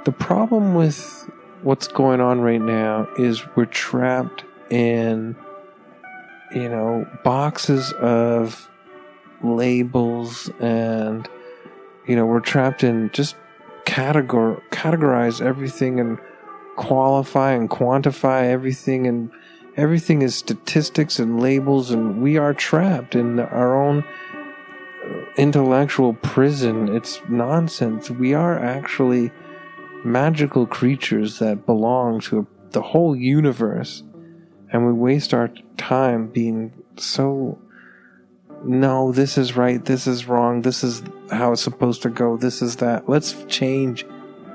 The 0.04 0.12
problem 0.12 0.74
with 0.74 1.28
what's 1.62 1.88
going 1.88 2.20
on 2.20 2.40
right 2.40 2.60
now 2.60 3.08
is 3.18 3.42
we're 3.56 3.66
trapped 3.66 4.44
in, 4.70 5.36
you 6.54 6.68
know, 6.68 7.06
boxes 7.24 7.92
of 8.00 8.70
labels 9.42 10.50
and, 10.60 11.28
you 12.06 12.16
know, 12.16 12.24
we're 12.24 12.40
trapped 12.40 12.84
in 12.84 13.10
just 13.12 13.36
categor 13.84 14.62
categorize 14.70 15.42
everything 15.42 16.00
and 16.00 16.18
qualify 16.76 17.52
and 17.52 17.68
quantify 17.68 18.48
everything 18.48 19.06
and 19.06 19.30
everything 19.76 20.22
is 20.22 20.34
statistics 20.34 21.18
and 21.18 21.40
labels 21.40 21.90
and 21.90 22.22
we 22.22 22.36
are 22.36 22.54
trapped 22.54 23.14
in 23.14 23.40
our 23.40 23.80
own 23.82 24.02
uh, 24.02 25.24
intellectual 25.36 26.14
prison. 26.14 26.94
It's 26.94 27.20
nonsense. 27.28 28.10
We 28.10 28.34
are 28.34 28.58
actually 28.58 29.32
magical 30.04 30.66
creatures 30.66 31.38
that 31.38 31.66
belong 31.66 32.20
to 32.20 32.46
the 32.70 32.82
whole 32.82 33.16
universe 33.16 34.02
and 34.70 34.86
we 34.86 34.92
waste 34.92 35.32
our 35.32 35.48
time 35.76 36.26
being 36.26 36.72
so 36.96 37.58
no 38.64 39.12
this 39.12 39.38
is 39.38 39.56
right 39.56 39.84
this 39.84 40.06
is 40.06 40.26
wrong 40.26 40.62
this 40.62 40.84
is 40.84 41.02
how 41.30 41.52
it's 41.52 41.62
supposed 41.62 42.02
to 42.02 42.10
go 42.10 42.36
this 42.36 42.60
is 42.60 42.76
that. 42.76 43.08
Let's 43.08 43.44
change 43.44 44.04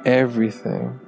everything 0.05 0.99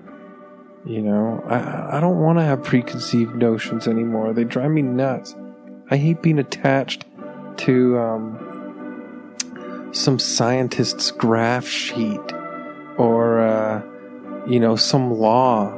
you 0.85 1.01
know, 1.01 1.43
I, 1.47 1.97
I 1.97 1.99
don't 1.99 2.19
want 2.19 2.39
to 2.39 2.43
have 2.43 2.63
preconceived 2.63 3.35
notions 3.35 3.87
anymore. 3.87 4.33
They 4.33 4.43
drive 4.43 4.71
me 4.71 4.81
nuts. 4.81 5.35
I 5.89 5.97
hate 5.97 6.21
being 6.21 6.39
attached 6.39 7.05
to 7.57 7.99
um, 7.99 9.89
some 9.91 10.17
scientist's 10.17 11.11
graph 11.11 11.67
sheet 11.67 12.19
or, 12.97 13.41
uh, 13.41 13.81
you 14.47 14.59
know, 14.59 14.75
some 14.75 15.11
law. 15.11 15.77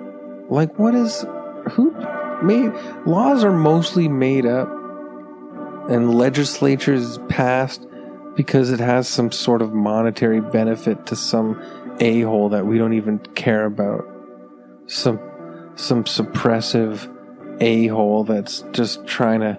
Like, 0.50 0.78
what 0.80 0.96
is. 0.96 1.26
Who 1.72 1.92
made. 2.44 2.72
Laws 3.06 3.44
are 3.44 3.54
mostly 3.54 4.08
made 4.08 4.46
up 4.46 4.68
and 5.90 6.14
legislatures 6.14 7.18
passed 7.30 7.88
because 8.36 8.72
it 8.72 8.80
has 8.80 9.08
some 9.08 9.32
sort 9.32 9.62
of 9.62 9.74
monetary 9.74 10.42
benefit 10.42 11.06
to 11.08 11.16
some 11.16 11.62
a 12.00 12.22
hole 12.22 12.50
that 12.50 12.66
we 12.66 12.78
don't 12.78 12.94
even 12.94 13.20
care 13.20 13.66
about 13.66 14.06
some 14.88 15.20
some 15.76 16.04
suppressive 16.04 17.10
a 17.60 17.88
hole 17.88 18.24
that's 18.24 18.64
just 18.72 19.06
trying 19.06 19.40
to 19.40 19.58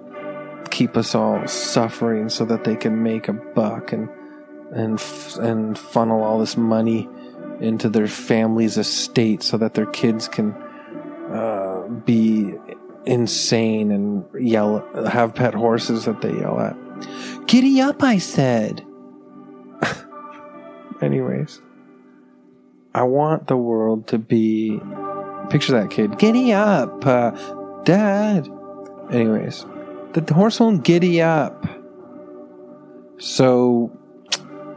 keep 0.71 0.97
us 0.97 1.15
all 1.15 1.47
suffering 1.47 2.29
so 2.29 2.45
that 2.45 2.65
they 2.65 2.77
can 2.77 3.03
make 3.03 3.29
a 3.29 3.33
buck 3.33 3.93
and 3.93 4.09
and 4.73 5.03
and 5.41 5.79
funnel 5.79 6.23
all 6.23 6.39
this 6.39 6.57
money 6.57 7.09
into 7.61 7.89
their 7.89 8.09
family's 8.09 8.77
estate 8.77 9.43
so 9.43 9.57
that 9.57 9.75
their 9.75 9.87
kids 9.87 10.27
can 10.27 10.53
uh, 11.31 11.87
be 12.05 12.55
insane 13.07 13.91
and 13.91 14.25
yell 14.41 14.87
have 15.07 15.35
pet 15.35 15.55
horses 15.55 16.07
that 16.07 16.21
they 16.21 16.33
yell 16.33 16.59
at. 16.59 16.77
Giddy 17.47 17.81
up, 17.81 18.03
I 18.03 18.19
said. 18.19 18.85
Anyways, 21.01 21.61
I 22.95 23.03
want 23.03 23.47
the 23.47 23.57
world 23.57 24.09
to 24.09 24.19
be 24.19 24.81
Picture 25.51 25.73
that 25.73 25.91
kid. 25.91 26.19
Giddy 26.19 26.53
up, 26.53 27.07
uh, 27.07 27.31
Dad. 27.85 28.49
Anyways, 29.11 29.67
the 30.13 30.35
horse 30.35 30.59
won't 30.59 30.83
giddy 30.83 31.23
up. 31.23 31.67
So, 33.19 33.93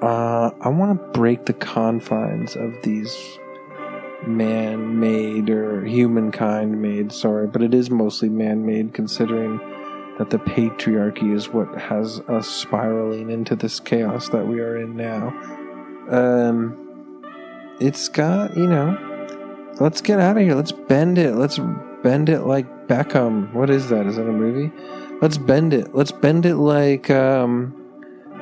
uh, 0.02 0.52
I 0.62 0.70
want 0.70 1.00
to 1.00 1.20
break 1.20 1.46
the 1.46 1.54
confines 1.54 2.56
of 2.56 2.74
these 2.84 3.40
man 4.26 5.00
made 5.00 5.50
or 5.50 5.86
humankind 5.86 6.82
made, 6.82 7.12
sorry, 7.12 7.48
but 7.48 7.62
it 7.62 7.74
is 7.74 7.90
mostly 7.90 8.30
man 8.30 8.66
made 8.66 8.94
considering 8.94 9.58
that 10.18 10.30
the 10.30 10.38
patriarchy 10.38 11.34
is 11.34 11.50
what 11.50 11.74
has 11.80 12.20
us 12.22 12.48
spiraling 12.48 13.30
into 13.30 13.56
this 13.56 13.80
chaos 13.80 14.30
that 14.30 14.48
we 14.48 14.60
are 14.60 14.76
in 14.76 14.96
now. 14.96 15.30
Um, 16.10 17.24
it's 17.80 18.10
got, 18.10 18.58
you 18.58 18.68
know, 18.68 19.07
Let's 19.80 20.02
get 20.02 20.20
out 20.20 20.38
of 20.38 20.44
here. 20.44 20.56
Let's 20.56 20.72
bend 20.72 21.18
it. 21.18 21.36
Let's 21.36 21.60
bend 22.02 22.30
it 22.30 22.42
like 22.42 22.88
Beckham. 22.88 23.54
What 23.54 23.70
is 23.70 23.90
that? 23.90 24.08
Is 24.08 24.16
that 24.16 24.28
a 24.28 24.32
movie? 24.32 24.72
Let's 25.22 25.38
bend 25.38 25.74
it. 25.74 25.94
Let's 25.94 26.12
bend 26.12 26.46
it 26.46 26.56
like 26.56 27.10
um 27.12 27.74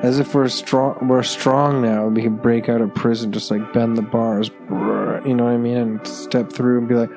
as 0.02 0.18
if 0.18 0.34
we're 0.34 0.48
strong 0.48 1.08
we're 1.08 1.22
strong 1.22 1.82
now. 1.82 2.06
We 2.08 2.22
can 2.22 2.36
break 2.36 2.68
out 2.68 2.80
of 2.80 2.94
prison, 2.94 3.32
just 3.32 3.50
like 3.50 3.72
bend 3.72 3.96
the 3.96 4.02
bars. 4.02 4.50
You 4.70 5.34
know 5.34 5.44
what 5.44 5.52
I 5.52 5.58
mean? 5.58 5.76
And 5.76 6.06
step 6.06 6.52
through 6.52 6.78
and 6.78 6.88
be 6.88 6.94
like, 6.94 7.10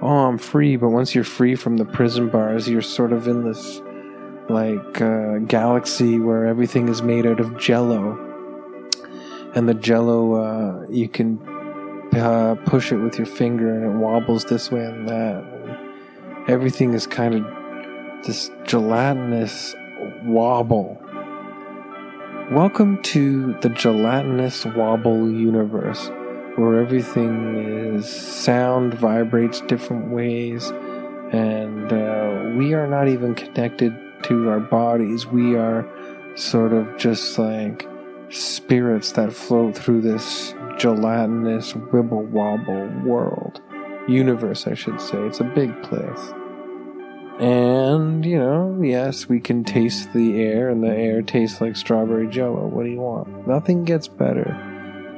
Oh, 0.00 0.26
I'm 0.26 0.38
free. 0.38 0.76
But 0.76 0.90
once 0.90 1.14
you're 1.14 1.24
free 1.24 1.56
from 1.56 1.76
the 1.76 1.84
prison 1.84 2.28
bars, 2.28 2.68
you're 2.68 2.82
sort 2.82 3.12
of 3.12 3.26
in 3.26 3.44
this 3.44 3.80
like 4.48 5.00
uh, 5.00 5.38
galaxy 5.38 6.20
where 6.20 6.44
everything 6.44 6.88
is 6.88 7.02
made 7.02 7.26
out 7.26 7.40
of 7.40 7.58
jello. 7.58 8.20
And 9.54 9.68
the 9.68 9.74
jello 9.74 10.34
uh, 10.34 10.86
you 10.90 11.08
can 11.08 11.38
uh, 12.16 12.54
push 12.66 12.92
it 12.92 12.96
with 12.96 13.18
your 13.18 13.26
finger 13.26 13.74
and 13.74 13.84
it 13.84 13.96
wobbles 13.96 14.44
this 14.44 14.70
way 14.70 14.84
and 14.84 15.08
that. 15.08 15.44
Everything 16.48 16.94
is 16.94 17.06
kind 17.06 17.34
of 17.34 18.24
this 18.24 18.50
gelatinous 18.64 19.74
wobble. 20.24 21.00
Welcome 22.50 23.02
to 23.02 23.54
the 23.60 23.68
gelatinous 23.68 24.64
wobble 24.64 25.30
universe 25.30 26.10
where 26.56 26.78
everything 26.78 27.56
is 27.56 28.08
sound 28.08 28.94
vibrates 28.94 29.60
different 29.62 30.10
ways 30.10 30.70
and 31.32 31.92
uh, 31.92 32.54
we 32.56 32.74
are 32.74 32.86
not 32.86 33.08
even 33.08 33.34
connected 33.34 33.96
to 34.24 34.50
our 34.50 34.60
bodies. 34.60 35.26
We 35.26 35.56
are 35.56 35.88
sort 36.36 36.72
of 36.72 36.96
just 36.96 37.38
like 37.38 37.88
spirits 38.30 39.12
that 39.12 39.32
float 39.32 39.76
through 39.76 40.02
this 40.02 40.54
gelatinous 40.78 41.72
wibble 41.72 42.28
wobble 42.28 42.88
world. 43.04 43.60
Universe, 44.08 44.66
I 44.66 44.74
should 44.74 45.00
say. 45.00 45.18
It's 45.18 45.40
a 45.40 45.44
big 45.44 45.82
place. 45.82 46.34
And, 47.40 48.24
you 48.24 48.38
know, 48.38 48.80
yes, 48.80 49.28
we 49.28 49.40
can 49.40 49.64
taste 49.64 50.12
the 50.12 50.40
air, 50.40 50.68
and 50.68 50.82
the 50.82 50.94
air 50.94 51.22
tastes 51.22 51.60
like 51.60 51.76
strawberry 51.76 52.28
jello. 52.28 52.66
What 52.66 52.84
do 52.84 52.90
you 52.90 53.00
want? 53.00 53.48
Nothing 53.48 53.84
gets 53.84 54.06
better 54.06 54.56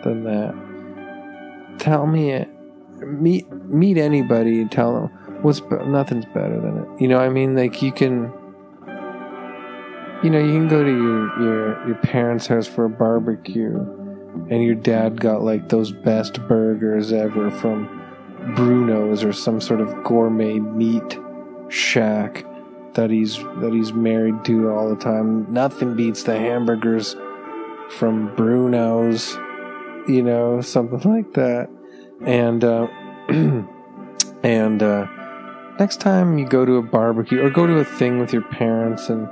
than 0.03 0.25
that. 0.25 1.79
Tell 1.79 2.07
me 2.07 2.33
it. 2.33 2.49
Meet, 2.99 3.53
meet 3.53 3.99
anybody, 3.99 4.65
tell 4.67 4.95
them 4.95 5.43
what's 5.43 5.61
be- 5.61 5.77
nothing's 5.85 6.25
better 6.27 6.59
than 6.59 6.79
it. 6.79 7.01
You 7.03 7.09
know, 7.09 7.19
I 7.19 7.29
mean, 7.29 7.55
like 7.55 7.83
you 7.83 7.93
can 7.93 8.33
you 10.23 10.31
know, 10.31 10.39
you 10.39 10.53
can 10.53 10.67
go 10.67 10.83
to 10.83 10.91
your, 10.91 11.43
your, 11.43 11.87
your 11.89 11.97
parents' 11.97 12.47
house 12.47 12.67
for 12.67 12.87
a 12.87 12.89
barbecue 12.89 13.85
and 14.49 14.63
your 14.63 14.75
dad 14.75 15.21
got 15.21 15.43
like 15.43 15.69
those 15.69 15.93
best 15.93 16.47
burgers 16.47 17.13
ever 17.13 17.51
from 17.51 17.89
Bruno's 18.55 19.25
or 19.25 19.33
some 19.33 19.61
sort 19.61 19.81
of 19.81 20.05
gourmet 20.05 20.61
meat 20.61 21.19
shack 21.69 22.45
that 22.95 23.11
he's 23.11 23.37
that 23.37 23.73
he's 23.73 23.93
married 23.93 24.45
to 24.45 24.71
all 24.71 24.89
the 24.89 24.97
time. 24.97 25.53
Nothing 25.53 25.97
beats 25.97 26.23
the 26.23 26.39
hamburgers 26.39 27.17
from 27.91 28.35
Bruno's, 28.37 29.35
you 30.09 30.23
know, 30.23 30.61
something 30.61 31.01
like 31.01 31.35
that. 31.35 31.69
And 32.25 32.65
uh, 32.65 32.87
and 34.43 34.83
uh, 34.83 35.07
next 35.79 36.01
time 36.01 36.39
you 36.39 36.47
go 36.47 36.65
to 36.65 36.77
a 36.77 36.83
barbecue 36.83 37.45
or 37.45 37.51
go 37.51 37.67
to 37.67 37.79
a 37.79 37.85
thing 37.85 38.19
with 38.19 38.33
your 38.33 38.43
parents 38.43 39.09
and 39.09 39.29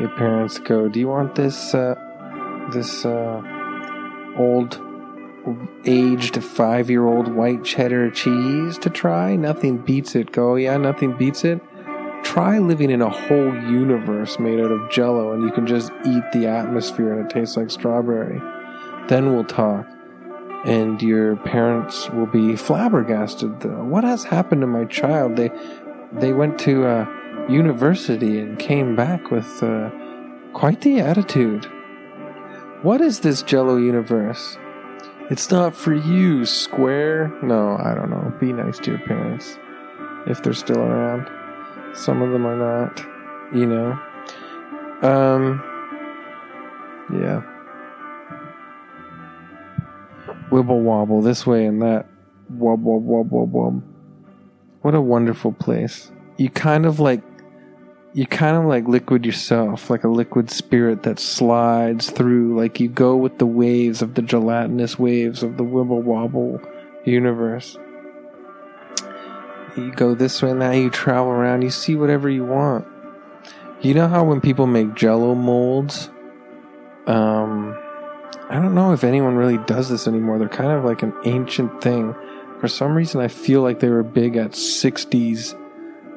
your 0.00 0.10
parents 0.16 0.58
go, 0.58 0.88
"Do 0.88 0.98
you 0.98 1.08
want 1.08 1.34
this 1.34 1.74
uh, 1.74 1.94
this 2.72 3.04
uh, 3.04 3.40
old 4.36 4.80
aged 5.84 6.42
five 6.42 6.88
year 6.88 7.06
old 7.06 7.28
white 7.28 7.64
cheddar 7.64 8.10
cheese 8.10 8.78
to 8.78 8.90
try. 8.90 9.36
Nothing 9.36 9.78
beats 9.78 10.14
it. 10.14 10.32
Go, 10.32 10.54
yeah, 10.54 10.76
nothing 10.76 11.16
beats 11.16 11.44
it. 11.44 11.60
Try 12.22 12.58
living 12.58 12.90
in 12.90 13.02
a 13.02 13.08
whole 13.08 13.54
universe 13.68 14.38
made 14.38 14.60
out 14.60 14.70
of 14.70 14.90
jello 14.90 15.32
and 15.32 15.42
you 15.42 15.50
can 15.50 15.66
just 15.66 15.90
eat 16.06 16.22
the 16.32 16.46
atmosphere 16.46 17.12
and 17.12 17.26
it 17.26 17.34
tastes 17.34 17.56
like 17.56 17.70
strawberry. 17.70 18.40
Then 19.08 19.34
we'll 19.34 19.44
talk. 19.44 19.86
And 20.64 21.02
your 21.02 21.34
parents 21.36 22.08
will 22.10 22.26
be 22.26 22.54
flabbergasted. 22.54 23.64
What 23.64 24.04
has 24.04 24.22
happened 24.22 24.60
to 24.60 24.68
my 24.68 24.84
child? 24.84 25.36
They 25.36 25.50
they 26.12 26.32
went 26.32 26.58
to 26.60 26.86
uh, 26.86 27.06
university 27.48 28.38
and 28.38 28.58
came 28.58 28.94
back 28.94 29.30
with 29.30 29.62
uh, 29.62 29.90
quite 30.52 30.82
the 30.82 31.00
attitude. 31.00 31.66
What 32.82 33.00
is 33.00 33.20
this 33.20 33.42
Jello 33.42 33.76
universe? 33.76 34.58
It's 35.30 35.52
not 35.52 35.72
for 35.72 35.94
you, 35.94 36.44
square. 36.44 37.32
No, 37.40 37.76
I 37.76 37.94
don't 37.94 38.10
know. 38.10 38.34
Be 38.40 38.52
nice 38.52 38.76
to 38.80 38.90
your 38.90 39.00
parents 39.00 39.56
if 40.26 40.42
they're 40.42 40.52
still 40.52 40.80
around. 40.80 41.30
Some 41.94 42.22
of 42.22 42.32
them 42.32 42.44
are 42.44 42.56
not, 42.56 42.98
you 43.54 43.66
know. 43.66 43.92
Um, 45.00 45.62
yeah. 47.12 47.42
Wibble 50.50 50.82
wobble 50.82 51.22
this 51.22 51.46
way 51.46 51.66
and 51.66 51.80
that. 51.82 52.06
Wob 52.50 52.82
wob 52.82 53.04
wob 53.04 53.30
wob 53.30 53.52
wob. 53.52 53.82
What 54.80 54.96
a 54.96 55.00
wonderful 55.00 55.52
place. 55.52 56.10
You 56.36 56.50
kind 56.50 56.84
of 56.84 56.98
like 56.98 57.22
you 58.14 58.26
kind 58.26 58.56
of 58.56 58.64
like 58.64 58.86
liquid 58.86 59.24
yourself, 59.24 59.88
like 59.88 60.04
a 60.04 60.08
liquid 60.08 60.50
spirit 60.50 61.02
that 61.04 61.18
slides 61.18 62.10
through, 62.10 62.58
like 62.58 62.78
you 62.78 62.88
go 62.88 63.16
with 63.16 63.38
the 63.38 63.46
waves 63.46 64.02
of 64.02 64.14
the 64.14 64.22
gelatinous 64.22 64.98
waves 64.98 65.42
of 65.42 65.56
the 65.56 65.64
wibble 65.64 66.02
wobble 66.02 66.60
universe. 67.04 67.78
You 69.76 69.90
go 69.92 70.14
this 70.14 70.42
way 70.42 70.50
and 70.50 70.60
that, 70.60 70.74
you 70.74 70.90
travel 70.90 71.30
around, 71.30 71.62
you 71.62 71.70
see 71.70 71.94
whatever 71.94 72.28
you 72.28 72.44
want. 72.44 72.86
You 73.80 73.94
know 73.94 74.08
how 74.08 74.24
when 74.24 74.42
people 74.42 74.66
make 74.66 74.94
jello 74.94 75.34
molds, 75.34 76.10
um, 77.06 77.76
I 78.50 78.56
don't 78.56 78.74
know 78.74 78.92
if 78.92 79.02
anyone 79.02 79.36
really 79.36 79.58
does 79.64 79.88
this 79.88 80.06
anymore. 80.06 80.38
They're 80.38 80.48
kind 80.48 80.70
of 80.70 80.84
like 80.84 81.02
an 81.02 81.14
ancient 81.24 81.82
thing. 81.82 82.14
For 82.60 82.68
some 82.68 82.94
reason, 82.94 83.22
I 83.22 83.28
feel 83.28 83.62
like 83.62 83.80
they 83.80 83.88
were 83.88 84.02
big 84.02 84.36
at 84.36 84.50
60s 84.50 85.58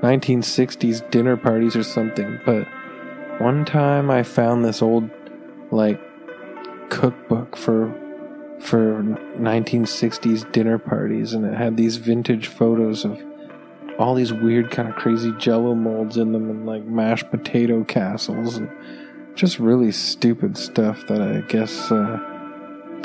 1960s 0.01 1.09
dinner 1.11 1.37
parties 1.37 1.75
or 1.75 1.83
something. 1.83 2.39
But 2.45 2.67
one 3.39 3.65
time 3.65 4.09
I 4.09 4.23
found 4.23 4.63
this 4.63 4.81
old 4.81 5.09
like 5.71 5.99
cookbook 6.89 7.55
for 7.55 7.93
for 8.59 9.03
1960s 9.37 10.49
dinner 10.51 10.77
parties 10.77 11.33
and 11.33 11.45
it 11.45 11.53
had 11.53 11.75
these 11.77 11.97
vintage 11.97 12.47
photos 12.47 13.03
of 13.03 13.21
all 13.99 14.15
these 14.15 14.33
weird 14.33 14.71
kind 14.71 14.87
of 14.89 14.95
crazy 14.95 15.31
jello 15.37 15.75
molds 15.75 16.17
in 16.17 16.31
them 16.31 16.49
and 16.49 16.65
like 16.65 16.83
mashed 16.83 17.29
potato 17.31 17.83
castles 17.83 18.57
and 18.57 18.69
just 19.35 19.59
really 19.59 19.91
stupid 19.91 20.57
stuff 20.57 21.05
that 21.07 21.21
I 21.21 21.41
guess 21.41 21.91
uh, 21.91 22.34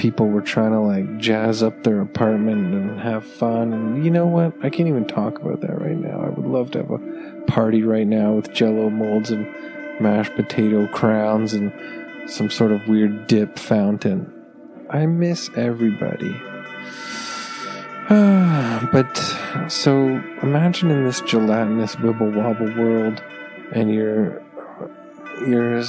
people 0.01 0.29
were 0.29 0.41
trying 0.41 0.73
to 0.73 0.81
like 0.81 1.19
jazz 1.19 1.63
up 1.63 1.83
their 1.83 2.01
apartment 2.01 2.73
and 2.75 2.99
have 2.99 3.23
fun. 3.23 3.75
And 3.75 4.03
you 4.03 4.11
know 4.11 4.25
what? 4.25 4.55
I 4.63 4.71
can't 4.71 4.89
even 4.89 5.07
talk 5.07 5.39
about 5.39 5.61
that 5.61 5.79
right 5.79 5.99
now. 5.99 6.23
I 6.23 6.31
would 6.31 6.47
love 6.47 6.71
to 6.71 6.79
have 6.79 6.91
a 6.91 7.43
party 7.47 7.83
right 7.83 8.07
now 8.07 8.33
with 8.33 8.51
jello 8.51 8.89
molds 8.89 9.31
and 9.31 9.47
mashed 10.01 10.35
potato 10.37 10.87
crowns 10.87 11.53
and 11.53 11.71
some 12.31 12.49
sort 12.49 12.73
of 12.73 12.89
weird 12.89 13.27
dip 13.27 13.59
fountain. 13.59 14.33
I 14.89 15.05
miss 15.05 15.51
everybody. 15.55 16.35
but 18.09 19.15
so 19.69 20.07
imagine 20.43 20.91
in 20.91 21.05
this 21.05 21.21
gelatinous 21.21 21.97
wibble 21.97 22.35
wobble 22.35 22.75
world 22.75 23.23
and 23.75 23.93
you're 23.93 24.43
you're 25.47 25.85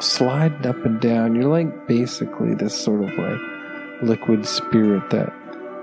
sliding 0.00 0.66
up 0.66 0.82
and 0.86 0.98
down. 0.98 1.34
You're 1.34 1.50
like 1.50 1.86
basically 1.86 2.54
this 2.54 2.74
sort 2.74 3.02
of 3.02 3.18
like 3.18 3.49
liquid 4.02 4.46
spirit 4.46 5.10
that 5.10 5.32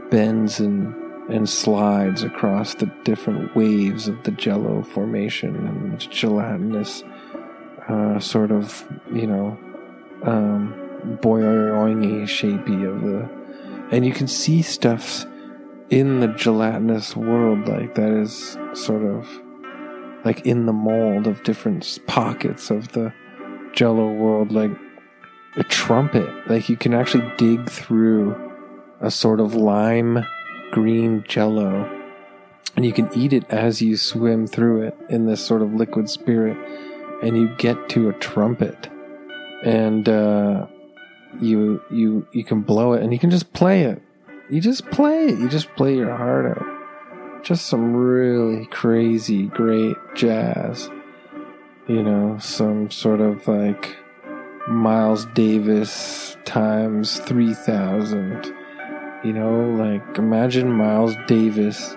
bends 0.09 0.59
and 0.59 0.95
and 1.29 1.49
slides 1.49 2.23
across 2.23 2.75
the 2.75 2.85
different 3.03 3.53
waves 3.53 4.07
of 4.07 4.23
the 4.23 4.31
jello 4.31 4.81
formation 4.81 5.55
and 5.67 5.99
gelatinous 6.09 7.03
uh, 7.89 8.19
sort 8.19 8.51
of 8.51 8.87
you 9.13 9.27
know 9.27 9.57
um, 10.23 10.73
boingy 11.21 12.23
shapey 12.23 12.87
of 12.87 13.01
the 13.01 13.29
and 13.95 14.05
you 14.05 14.13
can 14.13 14.27
see 14.27 14.61
stuff 14.61 15.25
in 15.89 16.19
the 16.19 16.27
gelatinous 16.27 17.15
world 17.15 17.67
like 17.67 17.95
that 17.95 18.11
is 18.11 18.57
sort 18.73 19.03
of 19.03 19.27
like 20.25 20.45
in 20.45 20.65
the 20.65 20.73
mold 20.73 21.27
of 21.27 21.43
different 21.43 21.99
pockets 22.07 22.69
of 22.69 22.89
the 22.93 23.13
jello 23.73 24.11
world 24.11 24.51
like 24.51 24.71
a 25.57 25.63
trumpet. 25.63 26.29
Like 26.49 26.69
you 26.69 26.77
can 26.77 26.93
actually 26.93 27.29
dig 27.37 27.69
through 27.69 28.35
a 29.01 29.11
sort 29.11 29.39
of 29.39 29.53
lime 29.53 30.25
green 30.71 31.23
jello 31.27 31.93
and 32.75 32.85
you 32.85 32.93
can 32.93 33.09
eat 33.15 33.33
it 33.33 33.43
as 33.49 33.81
you 33.81 33.97
swim 33.97 34.45
through 34.45 34.83
it 34.83 34.95
in 35.09 35.25
this 35.25 35.43
sort 35.43 35.63
of 35.63 35.73
liquid 35.73 36.09
spirit 36.09 36.55
and 37.23 37.35
you 37.35 37.49
get 37.57 37.89
to 37.89 38.09
a 38.09 38.13
trumpet. 38.13 38.87
And 39.63 40.07
uh, 40.07 40.67
you 41.41 41.81
you 41.89 42.27
you 42.31 42.43
can 42.43 42.61
blow 42.61 42.93
it 42.93 43.01
and 43.01 43.11
you 43.11 43.17
can 43.17 43.31
just 43.31 43.51
play 43.53 43.83
it. 43.83 44.01
You 44.51 44.61
just 44.61 44.85
play 44.91 45.25
it. 45.29 45.39
You 45.39 45.49
just 45.49 45.75
play 45.75 45.95
your 45.95 46.15
heart 46.15 46.57
out. 46.57 47.43
Just 47.43 47.65
some 47.65 47.95
really 47.95 48.67
crazy 48.67 49.47
great 49.47 49.97
jazz. 50.13 50.91
You 51.87 52.03
know 52.03 52.37
some 52.39 52.91
sort 52.91 53.21
of 53.21 53.47
like 53.47 53.95
Miles 54.67 55.25
Davis 55.27 56.37
times 56.45 57.19
3000. 57.19 58.53
You 59.23 59.33
know, 59.33 59.61
like 59.71 60.17
imagine 60.17 60.71
Miles 60.71 61.15
Davis 61.27 61.95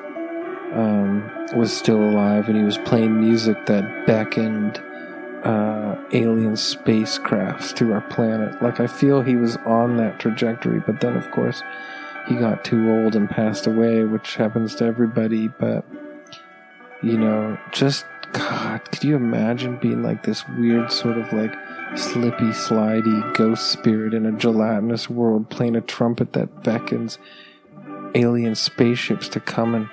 um, 0.73 1.31
was 1.55 1.77
still 1.77 2.03
alive 2.03 2.49
and 2.49 2.57
he 2.57 2.63
was 2.63 2.79
playing 2.79 3.21
music 3.21 3.67
that 3.67 4.07
beckoned 4.07 4.79
uh, 5.45 5.97
alien 6.13 6.55
spacecrafts 6.55 7.75
to 7.77 7.93
our 7.93 8.01
planet. 8.03 8.63
Like 8.63 8.81
I 8.81 8.87
feel 8.87 9.23
he 9.23 9.37
was 9.37 9.57
on 9.59 9.97
that 9.97 10.19
trajectory, 10.19 10.81
but 10.81 11.01
then 11.01 11.17
of 11.17 11.31
course 11.31 11.63
he 12.29 12.37
got 12.37 12.65
too 12.65 12.91
old 12.91 13.17
and 13.17 13.29
passed 13.29 13.67
away, 13.67 14.05
which 14.05 14.37
happens 14.37 14.75
to 14.77 14.85
everybody. 14.85 15.49
But 15.49 15.85
you 17.03 17.17
know, 17.17 17.59
just 17.73 18.05
God, 18.33 18.85
could 18.91 19.03
you 19.05 19.17
imagine 19.17 19.79
being 19.79 20.03
like 20.03 20.23
this 20.23 20.47
weird 20.49 20.93
sort 20.93 21.19
of 21.19 21.33
like 21.33 21.55
slippy, 21.96 22.50
slidey 22.50 23.35
ghost 23.35 23.70
spirit 23.70 24.14
in 24.14 24.26
a 24.26 24.33
gelatinous 24.33 25.11
world 25.11 25.50
playing 25.50 25.76
a 25.76 25.81
trumpet 25.81 26.33
that 26.33 26.62
beckons 26.62 27.18
alien 28.14 28.55
spaceships 28.55 29.29
to 29.29 29.40
come 29.40 29.74
and, 29.74 29.88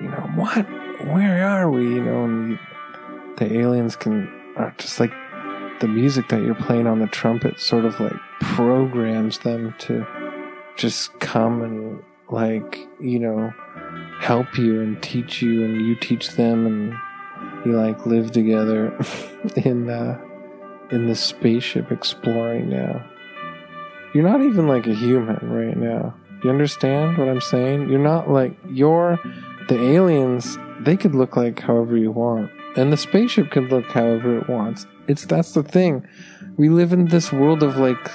you 0.00 0.08
know, 0.08 0.30
what? 0.34 0.66
Where 1.06 1.46
are 1.46 1.70
we? 1.70 1.94
You 1.94 2.04
know, 2.04 2.24
and 2.24 2.58
the 3.36 3.52
aliens 3.52 3.96
can, 3.96 4.28
are 4.56 4.74
just 4.78 5.00
like 5.00 5.12
the 5.80 5.88
music 5.88 6.28
that 6.28 6.42
you're 6.42 6.54
playing 6.54 6.86
on 6.86 6.98
the 6.98 7.06
trumpet 7.06 7.60
sort 7.60 7.84
of 7.84 7.98
like 8.00 8.16
programs 8.40 9.38
them 9.38 9.74
to 9.78 10.06
just 10.76 11.18
come 11.20 11.62
and, 11.62 12.02
like, 12.30 12.86
you 13.00 13.18
know, 13.18 13.52
help 14.20 14.58
you 14.58 14.80
and 14.80 15.02
teach 15.02 15.42
you, 15.42 15.64
and 15.64 15.86
you 15.86 15.94
teach 15.96 16.32
them, 16.32 16.66
and 16.66 16.94
you 17.64 17.76
like 17.76 18.06
live 18.06 18.30
together 18.32 18.96
in, 19.56 19.88
uh, 19.88 20.20
in 20.90 21.06
this 21.06 21.20
spaceship 21.20 21.92
exploring 21.92 22.70
now. 22.70 23.04
You're 24.14 24.28
not 24.28 24.40
even 24.40 24.68
like 24.68 24.86
a 24.86 24.94
human 24.94 25.50
right 25.50 25.76
now. 25.76 26.14
You 26.42 26.50
understand 26.50 27.18
what 27.18 27.28
I'm 27.28 27.40
saying? 27.40 27.90
You're 27.90 27.98
not 27.98 28.30
like 28.30 28.56
you're 28.68 29.18
the 29.68 29.78
aliens. 29.78 30.56
They 30.80 30.96
could 30.96 31.14
look 31.14 31.36
like 31.36 31.60
however 31.60 31.96
you 31.96 32.12
want, 32.12 32.50
and 32.76 32.92
the 32.92 32.96
spaceship 32.96 33.50
could 33.50 33.70
look 33.70 33.86
however 33.86 34.38
it 34.38 34.48
wants. 34.48 34.86
It's 35.08 35.26
that's 35.26 35.52
the 35.52 35.62
thing. 35.62 36.06
We 36.56 36.68
live 36.68 36.92
in 36.92 37.06
this 37.06 37.32
world 37.32 37.62
of 37.62 37.76
like 37.76 38.10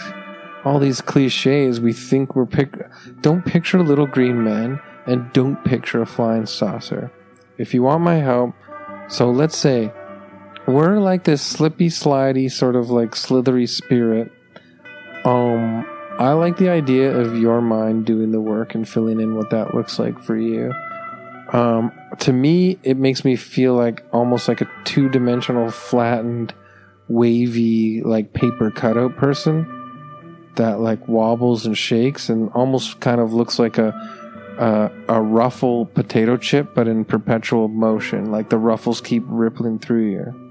all 0.66 0.80
these 0.80 1.02
cliches. 1.02 1.80
We 1.80 1.94
think 1.94 2.36
we're 2.36 2.46
pick. 2.46 2.76
Don't 3.22 3.46
picture 3.46 3.84
little 3.84 4.08
green 4.08 4.44
men, 4.44 4.80
and 5.06 5.32
don't 5.34 5.64
picture 5.66 6.02
a 6.02 6.06
flying 6.06 6.46
saucer. 6.46 7.12
If 7.58 7.74
you 7.74 7.84
want 7.84 8.02
my 8.02 8.16
help, 8.16 8.56
so 9.10 9.30
let's 9.30 9.58
say 9.58 9.92
we're 10.68 11.00
like 11.00 11.24
this 11.24 11.42
slippy, 11.42 11.90
slidey, 11.90 12.52
sort 12.52 12.76
of 12.76 12.90
like 12.90 13.16
slithery 13.16 13.68
spirit. 13.68 14.32
Um, 15.26 15.86
I 16.20 16.34
like 16.34 16.58
the 16.58 16.70
idea 16.70 17.16
of 17.16 17.38
your 17.38 17.62
mind 17.62 18.06
doing 18.06 18.32
the 18.32 18.42
work 18.42 18.76
and 18.76 18.88
filling 18.88 19.20
in 19.20 19.36
what 19.36 19.50
that 19.50 19.74
looks 19.74 20.00
like 20.00 20.22
for 20.22 20.38
you. 20.38 20.74
Um, 21.52 21.92
to 22.20 22.34
me, 22.34 22.80
it 22.84 22.98
makes 22.98 23.24
me 23.26 23.36
feel 23.36 23.76
like 23.76 24.04
almost 24.12 24.48
like 24.48 24.62
a 24.62 24.70
two 24.86 25.10
dimensional, 25.10 25.70
flattened, 25.72 26.54
wavy, 27.08 28.02
like 28.02 28.34
paper 28.34 28.72
cutout 28.72 29.16
person. 29.18 29.68
that 30.56 30.80
like 30.80 31.08
wobbles 31.08 31.66
and 31.66 31.78
shakes 31.78 32.30
and 32.30 32.50
almost 32.54 33.00
kind 33.00 33.20
of 33.20 33.34
looks 33.34 33.60
like 33.60 33.78
a 33.78 33.92
a, 34.60 34.92
a 35.10 35.22
ruffle 35.22 35.88
potato 35.88 36.38
chip, 36.38 36.76
but 36.76 36.88
in 36.88 37.06
perpetual 37.06 37.68
motion. 37.68 38.32
Like 38.32 38.50
the 38.50 38.58
ruffles 38.60 39.02
keep 39.02 39.24
rippling 39.26 39.80
through 39.80 40.12
you. 40.12 40.43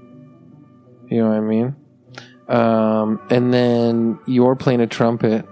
You 1.13 1.21
know 1.21 1.29
what 1.29 1.37
I 1.37 1.41
mean? 1.41 1.75
Um, 2.47 3.21
and 3.29 3.53
then 3.53 4.19
you're 4.25 4.55
playing 4.55 4.81
a 4.81 4.87
trumpet 4.87 5.45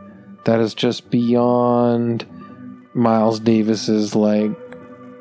that 0.46 0.60
is 0.60 0.74
just 0.74 1.12
beyond 1.12 2.26
Miles 2.96 3.40
Davis's 3.40 4.16
like 4.16 4.52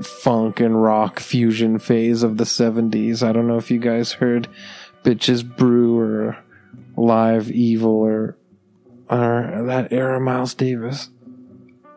funk 0.02 0.60
and 0.60 0.82
rock 0.82 1.20
fusion 1.20 1.78
phase 1.78 2.22
of 2.22 2.38
the 2.38 2.44
70s. 2.44 3.22
I 3.22 3.32
don't 3.32 3.46
know 3.46 3.58
if 3.58 3.70
you 3.70 3.78
guys 3.78 4.12
heard 4.12 4.48
Bitches 5.04 5.44
Brew 5.44 5.98
or 5.98 6.38
Live 6.96 7.50
Evil 7.50 7.90
or 7.90 8.38
or 9.10 9.64
that 9.66 9.92
era 9.92 10.18
Miles 10.20 10.54
Davis. 10.54 11.10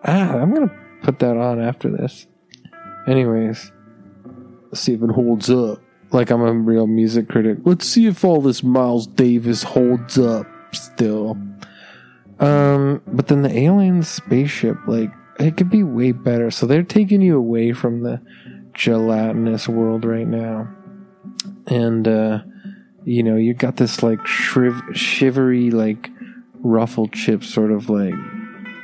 Ah, 0.03 0.34
I'm 0.34 0.53
gonna 0.53 0.75
put 1.01 1.19
that 1.19 1.38
on 1.38 1.62
after 1.62 1.89
this. 1.89 2.27
Anyways, 3.08 3.71
see 4.73 4.95
if 4.95 5.01
it 5.01 5.12
holds 5.12 5.49
up. 5.49 5.82
Like 6.13 6.30
I'm 6.30 6.41
a 6.41 6.54
real 6.54 6.88
music 6.88 7.28
critic. 7.28 7.58
Let's 7.63 7.88
see 7.88 8.06
if 8.06 8.23
all 8.23 8.39
this 8.39 8.63
Miles 8.63 9.08
Davis 9.08 9.63
holds 9.63 10.17
up 10.17 10.45
still. 10.71 11.38
Um, 12.39 13.02
but 13.08 13.28
then 13.28 13.41
the 13.41 13.58
alien 13.58 14.04
spaceship, 14.04 14.78
like, 14.88 15.12
it 15.39 15.58
could 15.58 15.69
be 15.69 15.84
way 15.84 16.12
better. 16.12 16.52
So 16.52 16.65
they're 16.67 16.84
taking 16.84 17.21
you 17.21 17.38
away 17.38 17.73
from 17.73 18.04
the 18.04 18.21
gelatinous 18.73 19.67
world 19.67 20.06
right 20.06 20.28
now. 20.28 20.69
And, 21.67 22.08
uh, 22.08 22.43
you 23.06 23.23
know, 23.23 23.36
you 23.36 23.54
got 23.54 23.78
this 23.78 24.04
like 24.04 24.19
shriv- 24.19 24.95
shivery, 24.95 25.71
like 25.71 26.10
ruffled 26.60 27.13
chip, 27.13 27.43
sort 27.43 27.71
of 27.71 27.89
like 27.89 28.13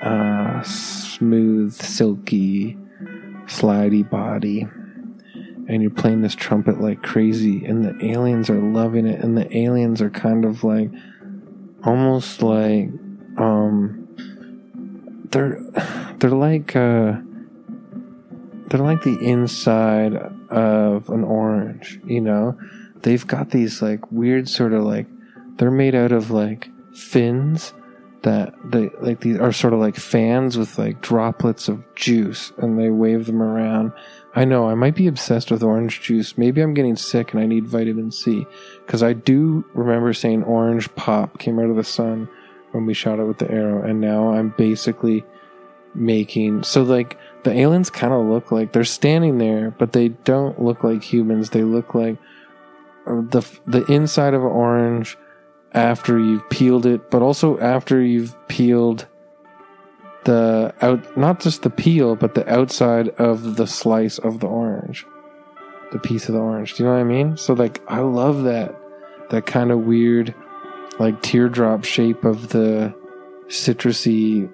uh, 0.02 0.64
smooth, 0.64 1.74
silky, 1.74 2.78
slidey 3.46 4.10
body. 4.10 4.68
And 5.70 5.82
you're 5.84 5.92
playing 5.92 6.22
this 6.22 6.36
trumpet 6.36 6.82
like 6.82 7.04
crazy, 7.04 7.64
and 7.64 7.86
the 7.86 8.06
aliens 8.06 8.50
are 8.50 8.60
loving 8.60 9.06
it, 9.06 9.24
and 9.24 9.38
the 9.38 9.56
aliens 9.56 10.02
are 10.02 10.10
kind 10.10 10.44
of 10.44 10.64
like 10.64 10.90
almost 11.84 12.42
like 12.42 12.90
um 13.38 14.08
they're 15.32 15.62
they're 16.18 16.32
like 16.32 16.76
uh 16.76 17.14
they're 18.70 18.82
like 18.82 19.04
the 19.04 19.18
inside 19.20 20.16
of 20.50 21.10
an 21.10 21.24
orange, 21.24 22.00
you 22.06 22.22
know? 22.22 22.58
They've 23.02 23.26
got 23.26 23.50
these 23.50 23.82
like 23.82 24.12
weird 24.12 24.48
sort 24.48 24.74
of 24.74 24.84
like 24.84 25.08
they're 25.56 25.72
made 25.72 25.96
out 25.96 26.12
of 26.12 26.32
like 26.32 26.70
fins 26.94 27.74
that 28.24 28.54
they 28.64 28.90
like 29.00 29.22
these 29.22 29.40
are 29.40 29.52
sort 29.52 29.74
of 29.74 29.80
like 29.80 29.96
fans 29.96 30.58
with 30.58 30.78
like 30.78 31.02
droplets 31.02 31.70
of 31.70 31.84
juice 31.96 32.52
and 32.58 32.78
they 32.78 32.90
wave 32.90 33.26
them 33.26 33.42
around. 33.42 33.94
I 34.36 34.46
know 34.46 34.70
I 34.70 34.76
might 34.76 34.96
be 34.96 35.08
obsessed 35.08 35.52
with 35.52 35.64
orange 35.64 36.02
juice. 36.02 36.38
Maybe 36.38 36.62
I'm 36.62 36.74
getting 36.74 36.96
sick 36.96 37.34
and 37.34 37.42
I 37.42 37.46
need 37.46 37.66
vitamin 37.66 38.12
C 38.12 38.46
because 38.86 39.02
I 39.02 39.14
do 39.14 39.66
remember 39.74 40.14
saying 40.14 40.44
orange 40.44 40.94
pop 40.96 41.40
came 41.40 41.60
out 41.60 41.70
of 41.70 41.76
the 41.76 41.84
sun 41.84 42.30
when 42.72 42.86
we 42.86 42.94
shot 42.94 43.20
it 43.20 43.24
with 43.24 43.40
the 43.40 43.50
arrow 43.50 43.82
and 43.82 44.02
now 44.02 44.34
I'm 44.34 44.50
basically 44.50 45.24
making 45.96 46.64
so 46.64 46.84
like 46.84 47.18
the 47.44 47.52
aliens 47.52 47.90
kind 47.90 48.14
of 48.14 48.26
look 48.26 48.52
like 48.52 48.74
they're 48.74 48.84
standing 48.84 49.40
there 49.40 49.72
but 49.72 49.94
they 49.94 50.10
don't 50.10 50.62
look 50.62 50.84
like 50.84 51.04
humans. 51.04 51.52
They 51.52 51.64
look 51.64 51.96
like 51.96 52.18
uh, 53.08 53.22
the 53.22 53.48
the 53.66 53.86
inside 53.86 54.34
of 54.34 54.42
an 54.42 54.48
orange 54.48 55.18
after 55.74 56.20
you've 56.20 56.50
peeled 56.50 56.86
it, 56.86 57.12
but 57.12 57.22
also 57.22 57.60
after 57.60 58.02
you've 58.02 58.36
peeled 58.48 59.08
the 60.26 60.74
out 60.82 61.18
not 61.18 61.40
just 61.40 61.62
the 61.62 61.70
peel, 61.70 62.16
but 62.16 62.36
the 62.36 62.48
outside 62.52 63.10
of 63.10 63.56
the 63.56 63.68
slice 63.68 64.18
of 64.18 64.40
the 64.40 64.48
orange. 64.48 65.06
The 65.92 66.00
piece 66.00 66.28
of 66.28 66.36
the 66.36 66.42
orange. 66.42 66.76
Do 66.76 66.84
you 66.84 66.90
know 66.90 66.96
what 66.96 67.02
I 67.02 67.04
mean? 67.04 67.38
So 67.38 67.54
like 67.54 67.82
I 67.88 68.00
love 68.00 68.44
that 68.44 68.76
that 69.30 69.46
kind 69.46 69.72
of 69.72 69.80
weird 69.80 70.34
like 71.00 71.22
teardrop 71.22 71.86
shape 71.86 72.26
of 72.26 72.50
the 72.50 72.94
citrusy 73.48 74.52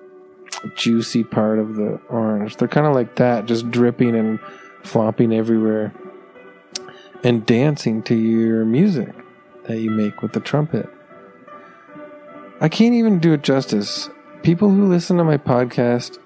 juicy 0.75 1.23
part 1.23 1.59
of 1.59 1.75
the 1.75 1.99
orange. 2.09 2.57
They're 2.57 2.67
kind 2.67 2.87
of 2.87 2.93
like 2.93 3.15
that, 3.15 3.45
just 3.45 3.69
dripping 3.71 4.15
and 4.15 4.39
flopping 4.83 5.33
everywhere 5.33 5.93
and 7.23 7.45
dancing 7.45 8.03
to 8.03 8.15
your 8.15 8.65
music 8.65 9.13
that 9.63 9.79
you 9.79 9.89
make 9.89 10.21
with 10.21 10.33
the 10.33 10.39
trumpet. 10.39 10.87
I 12.61 12.69
can't 12.69 12.95
even 12.95 13.19
do 13.19 13.33
it 13.33 13.43
justice. 13.43 14.09
People 14.41 14.69
who 14.69 14.87
listen 14.87 15.17
to 15.17 15.25
my 15.25 15.37
podcast, 15.37 16.19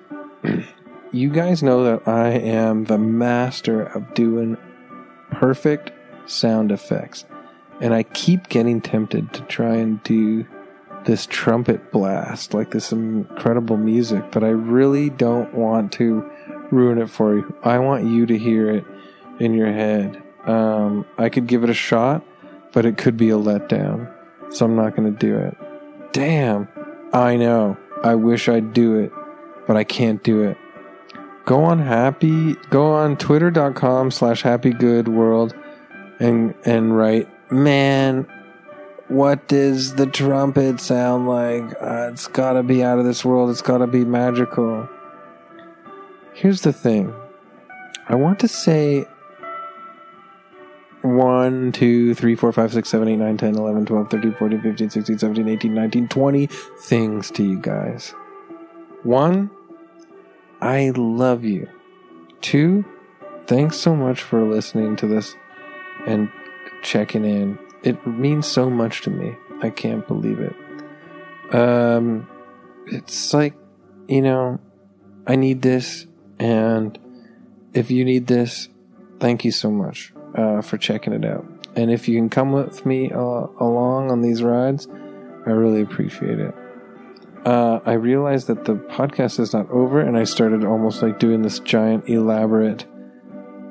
you 1.12 1.30
guys 1.32 1.63
know 1.63 1.84
that 1.86 2.08
I 2.08 2.30
am 2.30 2.86
the 2.86 3.00
master 3.00 3.82
of 3.82 4.13
doing 4.13 4.56
perfect 5.32 5.92
sound 6.28 6.72
effects. 6.72 7.26
And 7.82 7.96
I 7.96 8.04
keep 8.04 8.48
getting 8.48 8.80
tempted 8.80 9.34
to 9.34 9.42
try 9.44 9.78
and 9.78 10.04
do 10.04 10.46
this 11.06 11.26
trumpet 11.26 11.92
blast, 11.92 12.54
like 12.54 12.72
this 12.72 12.92
incredible 12.92 13.78
music, 13.78 14.32
but 14.32 14.44
I 14.44 14.50
really 14.50 15.10
don't 15.10 15.52
want 15.56 15.92
to 15.94 16.30
ruin 16.70 17.00
it 17.00 17.10
for 17.10 17.38
you. 17.38 17.56
I 17.63 17.80
want 17.80 18.06
you 18.06 18.28
to 18.28 18.38
hear 18.38 18.70
it 18.70 18.86
in 19.39 19.56
your 19.56 19.72
head. 19.72 20.22
Um, 20.46 21.08
I 21.18 21.30
could 21.30 21.48
give 21.48 21.63
it 21.63 21.72
a 21.72 21.74
shot, 21.74 22.24
but 22.72 22.86
it 22.86 22.98
could 22.98 23.18
be 23.18 23.32
a 23.32 23.38
letdown. 23.38 24.13
So 24.54 24.65
I'm 24.65 24.76
not 24.76 24.96
going 24.96 25.12
to 25.12 25.18
do 25.18 25.36
it. 25.36 25.58
Damn. 26.12 26.67
I 27.13 27.36
know. 27.38 27.78
I 28.04 28.15
wish 28.15 28.48
I'd 28.48 28.74
do 28.74 28.95
it, 28.95 29.12
but 29.67 29.76
I 29.76 29.84
can't 29.84 30.24
do 30.24 30.43
it. 30.43 30.58
Go 31.45 31.63
on 31.63 31.80
happy, 31.80 32.54
go 32.69 32.93
on 32.93 33.17
twitter.com 33.17 34.12
slash 34.12 34.43
happy 34.43 34.72
good 34.72 35.08
world 35.08 35.56
and, 36.19 36.54
and 36.63 36.95
write, 36.95 37.28
man, 37.52 38.28
what 39.08 39.48
does 39.48 39.95
the 39.95 40.06
trumpet 40.06 40.80
sound 40.80 41.28
like? 41.28 41.63
Uh, 41.82 42.10
it's 42.12 42.28
gotta 42.28 42.62
be 42.62 42.84
out 42.84 43.00
of 43.00 43.06
this 43.06 43.26
world. 43.26 43.50
It's 43.50 43.63
gotta 43.63 43.88
be 43.88 44.06
magical. 44.06 44.88
Here's 46.34 46.62
the 46.62 46.72
thing. 46.72 47.13
I 48.08 48.15
want 48.15 48.39
to 48.39 48.48
say 48.48 49.08
1, 51.02 51.72
2, 51.72 52.14
3, 52.14 52.36
4, 52.36 52.52
5, 52.52 52.74
6, 52.74 52.90
7, 52.90 53.08
8, 53.08 53.16
9, 53.16 53.38
10, 53.38 53.56
11, 53.56 53.86
12, 53.86 54.10
13, 54.10 54.34
14, 54.34 54.62
15, 54.62 54.90
16, 54.90 55.20
17, 55.20 55.50
18, 55.50 55.74
19, 55.74 56.08
20 56.10 56.46
things 56.48 57.32
to 57.32 57.44
you 57.44 57.58
guys. 57.60 58.14
One, 59.04 59.50
I 60.62 60.92
love 60.96 61.46
you. 61.46 61.70
Two, 62.42 62.84
thanks 63.48 63.78
so 63.78 63.96
much 63.96 64.22
for 64.22 64.44
listening 64.44 64.98
to 64.98 65.08
this 65.08 65.36
and 66.06 66.30
checking 66.82 67.24
in. 67.24 67.58
It 67.84 68.06
means 68.06 68.46
so 68.46 68.70
much 68.70 69.02
to 69.04 69.10
me. 69.10 69.38
I 69.62 69.70
can't 69.70 70.06
believe 70.06 70.40
it. 70.40 71.56
Um, 71.56 72.28
it's 72.88 73.34
like, 73.34 73.54
you 74.10 74.22
know, 74.22 74.60
I 75.26 75.38
need 75.38 75.62
this, 75.62 76.08
and 76.40 76.98
if 77.74 77.90
you 77.90 78.04
need 78.04 78.28
this, 78.28 78.68
thank 79.20 79.46
you 79.46 79.52
so 79.52 79.72
much 79.72 80.14
uh, 80.36 80.62
for 80.62 80.78
checking 80.78 81.13
it 81.13 81.26
out. 81.26 81.46
And 81.76 81.92
if 81.92 82.08
you 82.08 82.18
can 82.18 82.30
come 82.30 82.52
with 82.52 82.86
me 82.86 83.12
uh, 83.12 83.18
along 83.18 84.12
on 84.12 84.22
these 84.22 84.44
rides, 84.44 84.88
I 85.46 85.52
really 85.52 85.82
appreciate 85.82 86.39
it. 86.39 86.54
Uh, 87.46 87.80
I 87.86 87.94
realized 87.94 88.48
that 88.48 88.65
the 88.65 88.76
podcast 88.76 89.39
is 89.39 89.54
not 89.54 89.70
over, 89.70 90.02
and 90.02 90.18
I 90.18 90.26
started 90.26 90.65
almost 90.65 91.02
like 91.02 91.20
doing 91.20 91.42
this 91.42 91.60
giant, 91.60 92.10
elaborate 92.10 92.86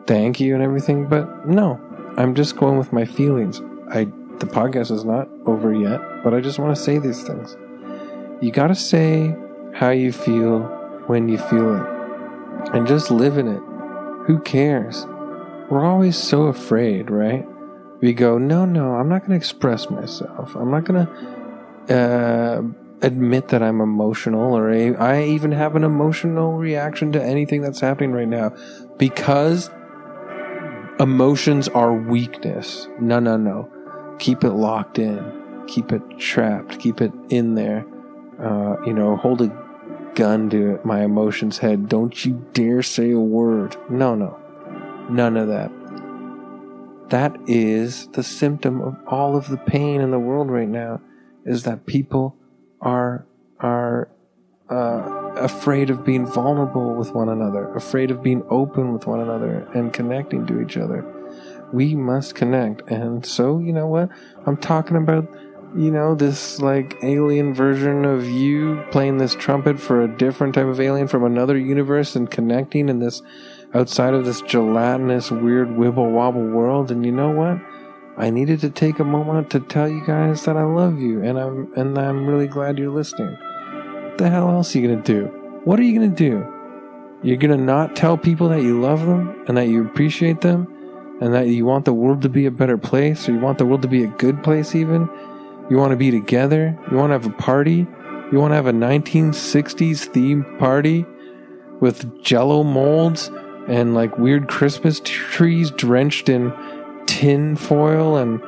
thank 0.08 0.40
you 0.40 0.54
and 0.54 0.62
everything. 0.62 1.06
But 1.06 1.46
no, 1.46 1.78
I'm 2.16 2.34
just 2.34 2.56
going 2.56 2.78
with 2.78 2.92
my 2.92 3.04
feelings. 3.04 3.60
I 3.90 4.04
the 4.38 4.46
podcast 4.46 4.90
is 4.90 5.04
not 5.04 5.28
over 5.46 5.72
yet, 5.74 6.00
but 6.24 6.32
I 6.32 6.40
just 6.40 6.58
want 6.58 6.74
to 6.74 6.82
say 6.82 6.98
these 6.98 7.22
things. 7.22 7.56
You 8.40 8.50
got 8.50 8.68
to 8.68 8.74
say 8.74 9.36
how 9.74 9.90
you 9.90 10.12
feel 10.12 10.60
when 11.06 11.28
you 11.28 11.38
feel 11.38 11.76
it, 11.76 12.74
and 12.74 12.86
just 12.86 13.10
live 13.10 13.36
in 13.36 13.48
it. 13.48 13.62
Who 14.26 14.40
cares? 14.40 15.06
We're 15.70 15.84
always 15.84 16.16
so 16.16 16.44
afraid, 16.44 17.10
right? 17.10 17.46
We 18.00 18.12
go, 18.14 18.38
no, 18.38 18.64
no, 18.64 18.94
I'm 18.94 19.08
not 19.08 19.20
going 19.20 19.30
to 19.30 19.36
express 19.36 19.90
myself. 19.90 20.54
I'm 20.54 20.70
not 20.70 20.84
going 20.84 21.06
to 21.06 21.94
uh, 21.94 22.62
admit 23.02 23.48
that 23.48 23.62
I'm 23.62 23.80
emotional 23.80 24.54
or 24.54 24.70
a, 24.70 24.94
I 24.96 25.24
even 25.24 25.52
have 25.52 25.76
an 25.76 25.84
emotional 25.84 26.54
reaction 26.54 27.12
to 27.12 27.22
anything 27.22 27.60
that's 27.62 27.80
happening 27.80 28.12
right 28.12 28.28
now 28.28 28.54
because 28.98 29.70
emotions 31.00 31.68
are 31.68 31.92
weakness. 31.92 32.88
No, 33.00 33.18
no, 33.18 33.36
no. 33.36 33.70
Keep 34.18 34.44
it 34.44 34.52
locked 34.52 34.98
in. 34.98 35.64
Keep 35.66 35.92
it 35.92 36.02
trapped. 36.18 36.78
Keep 36.78 37.00
it 37.00 37.12
in 37.30 37.54
there. 37.54 37.84
Uh, 38.40 38.76
you 38.86 38.92
know, 38.92 39.16
hold 39.16 39.42
a 39.42 39.48
gun 40.14 40.48
to 40.50 40.80
my 40.84 41.02
emotions' 41.02 41.58
head. 41.58 41.88
Don't 41.88 42.24
you 42.24 42.44
dare 42.52 42.82
say 42.82 43.10
a 43.10 43.18
word. 43.18 43.76
No, 43.90 44.14
no. 44.14 44.37
None 45.08 45.36
of 45.36 45.48
that. 45.48 45.70
That 47.08 47.36
is 47.46 48.08
the 48.08 48.22
symptom 48.22 48.82
of 48.82 48.96
all 49.06 49.36
of 49.36 49.48
the 49.48 49.56
pain 49.56 50.00
in 50.00 50.10
the 50.10 50.18
world 50.18 50.50
right 50.50 50.68
now 50.68 51.00
is 51.44 51.62
that 51.62 51.86
people 51.86 52.36
are 52.80 53.26
are 53.60 54.08
uh, 54.70 55.32
afraid 55.36 55.88
of 55.88 56.04
being 56.04 56.26
vulnerable 56.26 56.94
with 56.94 57.12
one 57.12 57.28
another, 57.28 57.72
afraid 57.74 58.10
of 58.10 58.22
being 58.22 58.42
open 58.50 58.92
with 58.92 59.06
one 59.06 59.20
another 59.20 59.66
and 59.74 59.92
connecting 59.92 60.46
to 60.46 60.60
each 60.60 60.76
other. 60.76 61.04
We 61.72 61.94
must 61.94 62.34
connect. 62.34 62.82
And 62.90 63.24
so, 63.24 63.58
you 63.58 63.72
know 63.72 63.86
what? 63.86 64.10
I'm 64.46 64.56
talking 64.56 64.96
about, 64.96 65.28
you 65.74 65.90
know, 65.90 66.14
this 66.14 66.60
like 66.60 66.98
alien 67.02 67.54
version 67.54 68.04
of 68.04 68.26
you 68.28 68.84
playing 68.90 69.18
this 69.18 69.34
trumpet 69.34 69.80
for 69.80 70.02
a 70.02 70.16
different 70.18 70.54
type 70.54 70.66
of 70.66 70.80
alien 70.80 71.08
from 71.08 71.24
another 71.24 71.56
universe 71.56 72.14
and 72.14 72.30
connecting 72.30 72.88
in 72.88 72.98
this 72.98 73.22
outside 73.74 74.14
of 74.14 74.24
this 74.24 74.40
gelatinous, 74.42 75.30
weird, 75.30 75.68
wibble 75.68 76.10
wobble 76.10 76.46
world. 76.46 76.90
And 76.90 77.04
you 77.04 77.12
know 77.12 77.30
what? 77.30 77.58
I 78.16 78.30
needed 78.30 78.60
to 78.60 78.70
take 78.70 78.98
a 78.98 79.04
moment 79.04 79.50
to 79.50 79.60
tell 79.60 79.88
you 79.88 80.04
guys 80.04 80.44
that 80.44 80.56
I 80.56 80.64
love 80.64 81.00
you 81.00 81.22
and 81.22 81.38
I'm 81.38 81.72
and 81.76 81.96
I'm 81.96 82.26
really 82.26 82.48
glad 82.48 82.76
you're 82.76 82.90
listening. 82.90 83.36
What 83.36 84.18
the 84.18 84.28
hell 84.28 84.50
else 84.50 84.74
are 84.74 84.80
you 84.80 84.88
gonna 84.88 85.02
do? 85.02 85.26
What 85.64 85.78
are 85.78 85.84
you 85.84 85.94
gonna 85.94 86.14
do? 86.14 86.44
You're 87.22 87.36
gonna 87.36 87.56
not 87.56 87.94
tell 87.94 88.16
people 88.16 88.48
that 88.48 88.62
you 88.62 88.80
love 88.80 89.06
them 89.06 89.44
and 89.46 89.56
that 89.56 89.68
you 89.68 89.84
appreciate 89.84 90.40
them 90.40 90.66
and 91.20 91.32
that 91.32 91.46
you 91.46 91.64
want 91.64 91.84
the 91.84 91.92
world 91.92 92.22
to 92.22 92.28
be 92.28 92.46
a 92.46 92.50
better 92.50 92.76
place 92.76 93.28
or 93.28 93.32
you 93.32 93.38
want 93.38 93.58
the 93.58 93.66
world 93.66 93.82
to 93.82 93.88
be 93.88 94.02
a 94.02 94.08
good 94.08 94.42
place 94.42 94.74
even? 94.74 95.08
You 95.70 95.76
want 95.76 95.92
to 95.92 95.96
be 95.96 96.10
together? 96.10 96.76
You 96.90 96.96
want 96.96 97.10
to 97.10 97.12
have 97.12 97.26
a 97.26 97.36
party? 97.36 97.86
You 98.32 98.40
want 98.40 98.50
to 98.50 98.56
have 98.56 98.66
a 98.66 98.72
1960s 98.72 100.10
themed 100.10 100.58
party 100.58 101.06
with 101.80 102.20
jello 102.24 102.64
molds 102.64 103.30
and 103.68 103.94
like 103.94 104.18
weird 104.18 104.48
Christmas 104.48 105.00
trees 105.04 105.70
drenched 105.70 106.28
in 106.28 106.52
tin 107.06 107.56
foil 107.56 108.16
and 108.16 108.42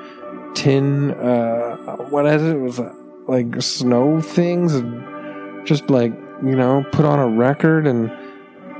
tin 0.56 1.12
uh 1.12 1.76
what 2.10 2.26
is 2.26 2.42
it? 2.42 2.56
it 2.56 2.60
was 2.60 2.80
uh, 2.80 2.92
like 3.28 3.62
snow 3.62 4.20
things 4.20 4.74
and 4.74 5.66
just 5.66 5.88
like 5.90 6.12
you 6.42 6.56
know 6.56 6.84
put 6.92 7.04
on 7.04 7.18
a 7.18 7.28
record 7.28 7.86
and 7.86 8.10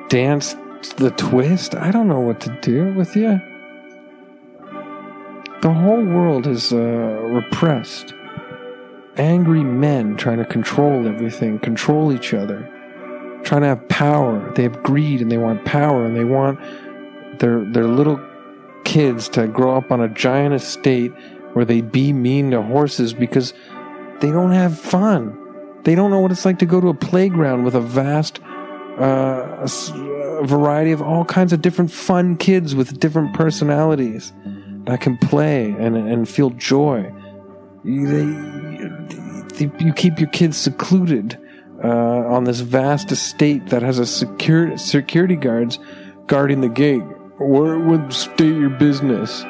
dance 0.09 0.55
the 0.97 1.13
twist? 1.17 1.75
I 1.75 1.91
don't 1.91 2.09
know 2.09 2.21
what 2.21 2.41
to 2.41 2.59
do 2.63 2.93
with 2.95 3.15
you 3.15 3.41
the 5.61 5.73
whole 5.73 6.03
world 6.03 6.47
is 6.47 6.73
uh, 6.73 6.77
repressed. 6.77 8.15
Angry 9.17 9.63
men 9.63 10.17
trying 10.17 10.39
to 10.39 10.45
control 10.47 11.07
everything 11.07 11.59
control 11.59 12.13
each 12.13 12.33
other 12.33 12.69
trying 13.45 13.63
to 13.63 13.69
have 13.69 13.89
power 13.89 14.53
they 14.55 14.63
have 14.63 14.83
greed 14.83 15.21
and 15.21 15.31
they 15.31 15.39
want 15.39 15.65
power 15.65 16.05
and 16.05 16.17
they 16.17 16.25
want 16.25 16.59
their 17.39 17.65
their 17.73 17.87
little 17.87 18.21
kids 18.85 19.29
to 19.29 19.47
grow 19.47 19.77
up 19.77 19.91
on 19.91 20.01
a 20.01 20.09
giant 20.09 20.55
estate 20.55 21.13
where 21.53 21.65
they 21.65 21.81
be 21.81 22.13
mean 22.13 22.51
to 22.51 22.63
horses 22.63 23.13
because 23.13 23.53
they 24.21 24.31
don't 24.31 24.53
have 24.53 24.79
fun. 24.79 25.37
They 25.85 25.95
don't 25.95 26.11
know 26.11 26.21
what 26.21 26.31
it's 26.31 26.45
like 26.45 26.59
to 26.59 26.67
go 26.67 26.81
to 26.81 26.89
a 26.89 26.95
playground 26.95 27.65
with 27.65 27.75
a 27.75 27.81
vast 27.81 28.41
uh, 28.99 29.67
variety 30.43 30.93
of 30.93 31.01
all 31.01 31.25
kinds 31.25 31.53
of 31.53 31.63
different 31.63 31.91
fun 31.91 32.37
kids 32.37 32.75
with 32.75 33.01
different 33.01 33.35
personalities 33.35 34.33
that 34.85 35.01
can 35.01 35.17
play 35.19 35.71
and, 35.79 35.97
and 35.97 36.29
feel 36.29 36.51
joy. 36.51 37.13
You, 37.83 38.07
they, 39.49 39.71
you 39.79 39.93
keep 39.93 40.19
your 40.19 40.29
kids 40.29 40.57
secluded 40.57 41.39
uh, 41.83 41.89
on 41.89 42.45
this 42.45 42.61
vast 42.61 43.11
estate 43.13 43.67
that 43.69 43.83
has 43.83 43.99
a 43.99 44.07
secure, 44.07 44.77
security 44.77 45.37
guards 45.37 45.79
guarding 46.27 46.61
the 46.61 46.69
gate 46.69 47.03
what 47.41 47.81
would 47.87 48.13
state 48.13 48.55
your 48.55 48.69
business? 48.69 49.45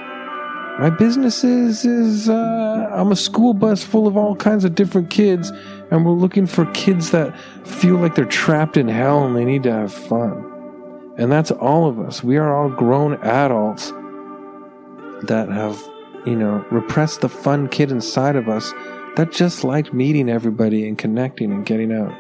My 0.78 0.90
business 0.90 1.42
is 1.42 1.84
is 1.84 2.28
uh, 2.28 2.88
I'm 2.92 3.10
a 3.10 3.16
school 3.16 3.52
bus 3.52 3.82
full 3.82 4.06
of 4.06 4.16
all 4.16 4.36
kinds 4.36 4.64
of 4.64 4.76
different 4.76 5.10
kids, 5.10 5.50
and 5.90 6.06
we're 6.06 6.12
looking 6.12 6.46
for 6.46 6.66
kids 6.66 7.10
that 7.10 7.36
feel 7.66 7.96
like 7.96 8.14
they're 8.14 8.24
trapped 8.24 8.76
in 8.76 8.86
hell 8.86 9.26
and 9.26 9.36
they 9.36 9.44
need 9.44 9.64
to 9.64 9.72
have 9.72 9.92
fun. 9.92 10.46
And 11.18 11.32
that's 11.32 11.50
all 11.50 11.88
of 11.88 11.98
us. 11.98 12.22
We 12.22 12.36
are 12.36 12.54
all 12.54 12.70
grown 12.70 13.14
adults 13.24 13.90
that 15.24 15.48
have, 15.50 15.82
you 16.24 16.36
know, 16.36 16.64
repressed 16.70 17.22
the 17.22 17.28
fun 17.28 17.68
kid 17.68 17.90
inside 17.90 18.36
of 18.36 18.48
us 18.48 18.72
that 19.16 19.32
just 19.32 19.64
liked 19.64 19.92
meeting 19.92 20.28
everybody 20.28 20.86
and 20.88 20.96
connecting 20.96 21.52
and 21.52 21.66
getting 21.66 21.92
out 21.92 22.12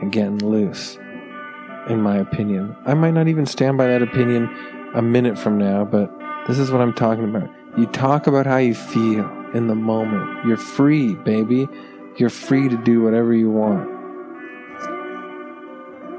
and 0.00 0.12
getting 0.12 0.38
loose. 0.38 0.98
In 1.88 2.00
my 2.00 2.16
opinion, 2.16 2.74
I 2.86 2.94
might 2.94 3.12
not 3.12 3.28
even 3.28 3.46
stand 3.46 3.76
by 3.76 3.86
that 3.86 4.02
opinion 4.02 4.48
a 4.94 5.02
minute 5.02 5.38
from 5.38 5.58
now, 5.58 5.84
but 5.84 6.10
this 6.46 6.58
is 6.58 6.70
what 6.70 6.80
I'm 6.80 6.94
talking 6.94 7.24
about. 7.24 7.50
You 7.76 7.86
talk 7.86 8.26
about 8.26 8.46
how 8.46 8.56
you 8.56 8.74
feel 8.74 9.28
in 9.54 9.66
the 9.66 9.74
moment. 9.74 10.46
You're 10.46 10.56
free, 10.56 11.14
baby. 11.14 11.68
You're 12.16 12.30
free 12.30 12.68
to 12.68 12.76
do 12.76 13.02
whatever 13.02 13.34
you 13.34 13.50
want. 13.50 13.90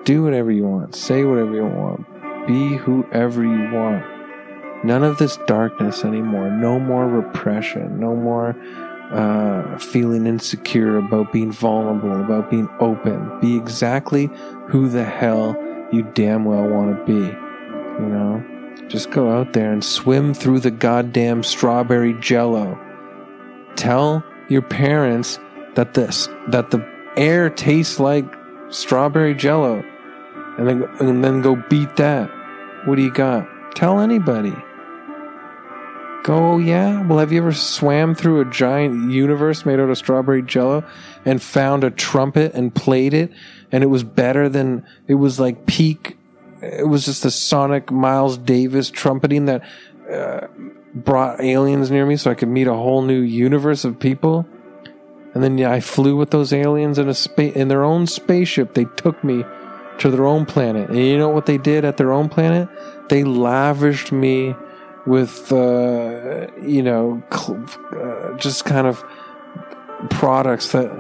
Do 0.06 0.24
whatever 0.24 0.52
you 0.52 0.66
want. 0.66 0.96
Say 0.96 1.24
whatever 1.24 1.56
you 1.56 1.66
want. 1.66 2.06
Be 2.48 2.76
whoever 2.76 3.44
you 3.44 3.74
want. 3.74 4.06
None 4.84 5.04
of 5.04 5.18
this 5.18 5.38
darkness 5.48 6.04
anymore. 6.04 6.52
No 6.52 6.80
more 6.80 7.08
repression. 7.08 8.00
No 8.00 8.16
more 8.16 8.56
uh, 9.16 9.78
feeling 9.78 10.28
insecure 10.28 10.98
about 10.98 11.32
being 11.32 11.52
vulnerable, 11.52 12.20
about 12.20 12.50
being 12.50 12.70
open. 12.80 13.40
Be 13.40 13.56
exactly 13.56 14.30
who 14.68 14.90
the 14.90 15.06
hell 15.06 15.56
you 15.92 16.04
damn 16.14 16.44
well 16.44 16.68
want 16.68 16.98
to 16.98 17.06
be. 17.06 17.28
You 18.04 18.10
know? 18.10 18.44
Just 18.90 19.12
go 19.12 19.32
out 19.32 19.54
there 19.54 19.72
and 19.72 19.84
swim 19.84 20.34
through 20.34 20.60
the 20.60 20.72
goddamn 20.72 21.44
strawberry 21.44 22.14
jello. 22.20 22.78
Tell 23.76 24.24
your 24.50 24.62
parents 24.62 25.40
that 25.76 25.94
this 25.94 26.28
that 26.50 26.72
the 26.72 26.86
air 27.18 27.50
tastes 27.50 28.00
like 28.00 28.26
strawberry 28.70 29.34
jello. 29.34 29.84
And 30.58 30.68
then 30.68 30.84
and 31.00 31.24
then 31.24 31.42
go 31.42 31.56
beat 31.56 31.96
that. 31.96 32.30
What 32.86 32.96
do 32.96 33.02
you 33.02 33.12
got? 33.12 33.48
Tell 33.76 34.00
anybody. 34.00 34.54
Oh, 36.28 36.58
yeah? 36.58 37.06
Well, 37.06 37.20
have 37.20 37.32
you 37.32 37.40
ever 37.40 37.54
swam 37.54 38.16
through 38.16 38.42
a 38.42 38.46
giant 38.46 39.12
universe 39.12 39.66
made 39.66 39.80
out 39.80 39.90
of 39.90 39.98
strawberry 39.98 40.42
jello 40.42 40.84
and 41.24 41.42
found 41.42 41.84
a 41.84 41.92
trumpet 41.92 42.54
and 42.54 42.74
played 42.74 43.14
it 43.14 43.32
and 43.72 43.84
it 43.84 43.88
was 43.88 44.04
better 44.04 44.50
than, 44.50 44.86
it 45.08 45.16
was 45.16 45.40
like 45.40 45.66
peak 45.66 46.18
it 46.66 46.88
was 46.88 47.06
just 47.06 47.26
a 47.26 47.32
sonic 47.32 47.92
Miles 47.92 48.38
Davis 48.38 48.90
trumpeting 48.90 49.46
that 49.46 49.64
uh, 50.12 50.48
brought 50.94 51.42
aliens 51.42 51.92
near 51.92 52.06
me 52.06 52.18
so 52.18 52.32
I 52.32 52.36
could 52.36 52.50
meet 52.50 52.68
a 52.68 52.74
whole 52.74 53.02
new 53.02 53.20
universe 53.20 53.86
of 53.86 54.00
people. 54.00 54.48
And 55.34 55.44
then 55.44 55.58
yeah, 55.58 55.72
I 55.72 55.80
flew 55.80 56.16
with 56.16 56.32
those 56.32 56.54
aliens 56.54 56.98
in 56.98 57.10
a 57.10 57.14
spa- 57.14 57.42
in 57.42 57.68
their 57.68 57.84
own 57.84 58.08
spaceship. 58.08 58.74
They 58.74 58.86
took 58.96 59.24
me 59.24 59.44
to 60.00 60.10
their 60.10 60.26
own 60.26 60.46
planet. 60.46 60.90
And 60.90 61.00
you 61.00 61.18
know 61.18 61.30
what 61.30 61.46
they 61.46 61.58
did 61.58 61.86
at 61.86 61.98
their 61.98 62.12
own 62.12 62.30
planet? 62.30 62.70
They 63.10 63.24
lavished 63.24 64.12
me 64.12 64.56
with 65.06 65.52
uh, 65.52 66.48
you 66.62 66.82
know 66.82 67.22
cl- 67.32 67.66
uh, 67.94 68.38
just 68.38 68.66
kind 68.66 68.88
of 68.88 69.04
products 70.10 70.72
that 70.72 70.92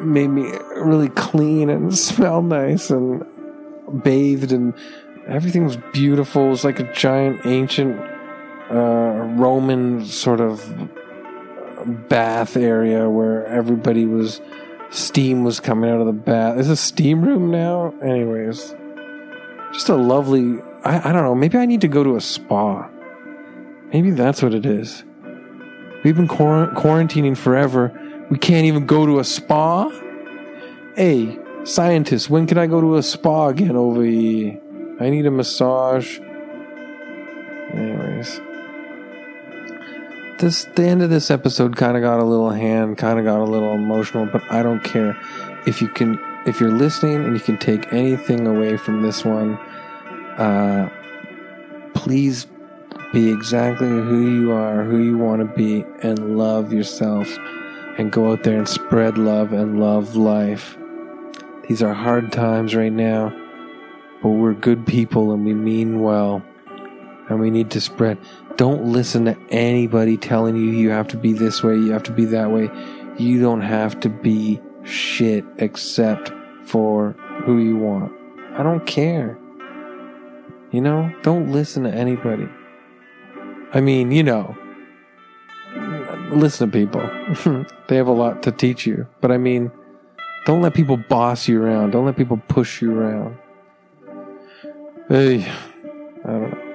made 0.00 0.28
me 0.28 0.50
really 0.76 1.10
clean 1.10 1.68
and 1.68 1.96
smell 2.08 2.42
nice 2.42 2.90
and 2.90 3.24
bathed 4.02 4.52
and 4.52 4.74
everything 5.26 5.64
was 5.64 5.76
beautiful. 5.92 6.46
It 6.46 6.50
was 6.50 6.64
like 6.64 6.80
a 6.80 6.92
giant 6.92 7.44
ancient 7.44 8.00
uh, 8.70 9.26
Roman 9.36 10.04
sort 10.06 10.40
of 10.40 10.88
bath 12.08 12.56
area 12.56 13.08
where 13.08 13.46
everybody 13.46 14.04
was 14.04 14.40
steam 14.90 15.44
was 15.44 15.60
coming 15.60 15.90
out 15.90 16.00
of 16.00 16.06
the 16.06 16.12
bath. 16.12 16.58
Is 16.58 16.68
a 16.68 16.76
steam 16.76 17.22
room 17.22 17.50
now? 17.50 17.94
Anyways, 18.02 18.74
just 19.72 19.88
a 19.88 19.96
lovely. 19.96 20.60
I, 20.84 21.10
I 21.10 21.12
don't 21.12 21.22
know. 21.22 21.34
Maybe 21.34 21.58
I 21.58 21.66
need 21.66 21.80
to 21.82 21.88
go 21.88 22.02
to 22.02 22.16
a 22.16 22.20
spa. 22.20 22.88
Maybe 23.92 24.10
that's 24.10 24.42
what 24.42 24.54
it 24.54 24.66
is. 24.66 25.04
We've 26.04 26.16
been 26.16 26.28
quarantining 26.28 27.36
forever. 27.36 27.92
We 28.30 28.38
can't 28.38 28.66
even 28.66 28.86
go 28.86 29.06
to 29.06 29.18
a 29.18 29.24
spa. 29.24 29.90
Hey, 30.96 31.38
Scientists, 31.64 32.30
when 32.30 32.46
can 32.46 32.56
I 32.56 32.66
go 32.66 32.80
to 32.80 32.96
a 32.96 33.02
spa 33.02 33.48
again 33.48 33.76
over 33.76 34.02
here? 34.02 34.58
I 34.98 35.10
need 35.10 35.26
a 35.26 35.30
massage. 35.30 36.18
Anyways. 37.74 38.40
This 40.38 40.64
the 40.74 40.84
end 40.84 41.02
of 41.02 41.10
this 41.10 41.30
episode 41.30 41.76
kind 41.76 41.98
of 41.98 42.02
got 42.02 42.18
a 42.18 42.24
little 42.24 42.48
hand, 42.48 42.96
kind 42.96 43.18
of 43.18 43.26
got 43.26 43.40
a 43.40 43.44
little 43.44 43.74
emotional, 43.74 44.24
but 44.24 44.42
I 44.50 44.62
don't 44.62 44.82
care. 44.82 45.18
If 45.66 45.82
you 45.82 45.88
can 45.88 46.18
if 46.46 46.60
you're 46.60 46.72
listening 46.72 47.16
and 47.16 47.34
you 47.34 47.40
can 47.40 47.58
take 47.58 47.92
anything 47.92 48.46
away 48.46 48.78
from 48.78 49.02
this 49.02 49.22
one, 49.22 49.56
uh 50.38 50.88
please 51.92 52.46
be 53.12 53.30
exactly 53.30 53.88
who 53.88 54.28
you 54.30 54.52
are, 54.52 54.84
who 54.84 54.98
you 54.98 55.18
want 55.18 55.40
to 55.40 55.56
be, 55.56 55.84
and 56.02 56.38
love 56.38 56.72
yourself 56.72 57.28
and 57.98 58.12
go 58.12 58.32
out 58.32 58.44
there 58.44 58.56
and 58.56 58.68
spread 58.68 59.18
love 59.18 59.52
and 59.52 59.80
love 59.80 60.16
life. 60.16 60.76
These 61.68 61.82
are 61.82 61.92
hard 61.92 62.32
times 62.32 62.74
right 62.74 62.92
now, 62.92 63.30
but 64.22 64.30
we're 64.30 64.54
good 64.54 64.86
people 64.86 65.32
and 65.32 65.44
we 65.44 65.54
mean 65.54 66.00
well. 66.00 66.42
And 67.28 67.38
we 67.38 67.50
need 67.50 67.70
to 67.70 67.80
spread. 67.80 68.18
Don't 68.56 68.86
listen 68.86 69.26
to 69.26 69.36
anybody 69.50 70.16
telling 70.16 70.56
you 70.56 70.70
you 70.70 70.90
have 70.90 71.06
to 71.08 71.16
be 71.16 71.32
this 71.32 71.62
way, 71.62 71.74
you 71.74 71.92
have 71.92 72.02
to 72.04 72.12
be 72.12 72.24
that 72.26 72.50
way. 72.50 72.70
You 73.18 73.40
don't 73.40 73.60
have 73.60 74.00
to 74.00 74.08
be 74.08 74.60
shit 74.82 75.44
except 75.58 76.32
for 76.64 77.12
who 77.44 77.58
you 77.58 77.76
want. 77.76 78.12
I 78.54 78.62
don't 78.62 78.84
care. 78.86 79.38
You 80.72 80.80
know, 80.80 81.12
don't 81.22 81.52
listen 81.52 81.84
to 81.84 81.90
anybody. 81.90 82.48
I 83.72 83.80
mean, 83.80 84.10
you 84.10 84.22
know, 84.22 84.56
listen 86.32 86.70
to 86.70 86.78
people. 86.78 87.02
they 87.88 87.96
have 87.96 88.08
a 88.08 88.12
lot 88.12 88.42
to 88.44 88.52
teach 88.52 88.86
you. 88.86 89.06
But 89.20 89.30
I 89.30 89.38
mean, 89.38 89.70
don't 90.46 90.62
let 90.62 90.74
people 90.74 90.96
boss 90.96 91.48
you 91.48 91.62
around. 91.62 91.92
Don't 91.92 92.06
let 92.06 92.16
people 92.16 92.40
push 92.48 92.82
you 92.82 92.92
around. 92.98 93.38
Hey, 95.08 95.50
I 96.24 96.28
don't 96.28 96.50
know. 96.50 96.66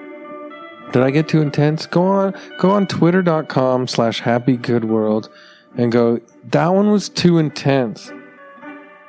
Did 0.91 1.03
I 1.03 1.11
get 1.11 1.27
too 1.27 1.41
intense? 1.41 1.85
Go 1.85 2.03
on, 2.03 2.35
go 2.57 2.69
on 2.71 2.87
twitter.com 2.87 3.87
slash 3.87 4.21
happy 4.21 4.55
good 4.55 4.85
world 4.85 5.29
and 5.75 5.91
go, 5.91 6.21
that 6.51 6.67
one 6.67 6.91
was 6.91 7.09
too 7.09 7.37
intense. 7.37 8.11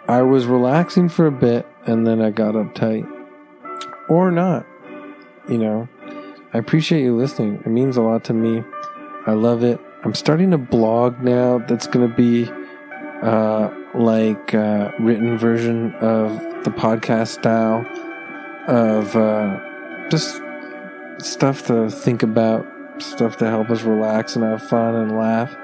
I 0.09 0.23
was 0.23 0.47
relaxing 0.47 1.09
for 1.09 1.27
a 1.27 1.33
bit 1.33 1.67
and 1.87 2.07
then 2.07 2.21
I 2.21 2.31
got 2.31 2.55
uptight. 2.55 3.07
Or 4.09 4.31
not. 4.31 4.67
You 5.49 5.59
know, 5.59 5.89
I 6.57 6.59
appreciate 6.59 7.03
you 7.03 7.15
listening. 7.15 7.57
It 7.67 7.69
means 7.69 7.99
a 7.99 8.01
lot 8.01 8.25
to 8.25 8.33
me. 8.33 8.65
I 9.27 9.33
love 9.33 9.63
it. 9.63 9.79
I'm 10.05 10.15
starting 10.15 10.55
a 10.55 10.59
blog 10.59 11.21
now 11.21 11.59
that's 11.59 11.87
going 11.87 12.09
to 12.09 12.17
be 12.17 12.51
uh, 13.23 13.69
like 13.93 14.55
uh, 14.55 14.91
written 14.99 15.37
version 15.37 15.93
of 15.97 16.33
the 16.65 16.71
podcast 16.71 17.29
style 17.29 17.85
of 18.69 19.15
uh, 19.15 20.09
just 20.09 20.41
stuff 21.19 21.67
to 21.67 21.91
think 21.91 22.23
about, 22.23 22.67
stuff 23.03 23.37
to 23.37 23.51
help 23.51 23.69
us 23.69 23.83
relax 23.83 24.35
and 24.35 24.43
have 24.43 24.67
fun 24.67 24.95
and 24.95 25.19
laugh. 25.19 25.55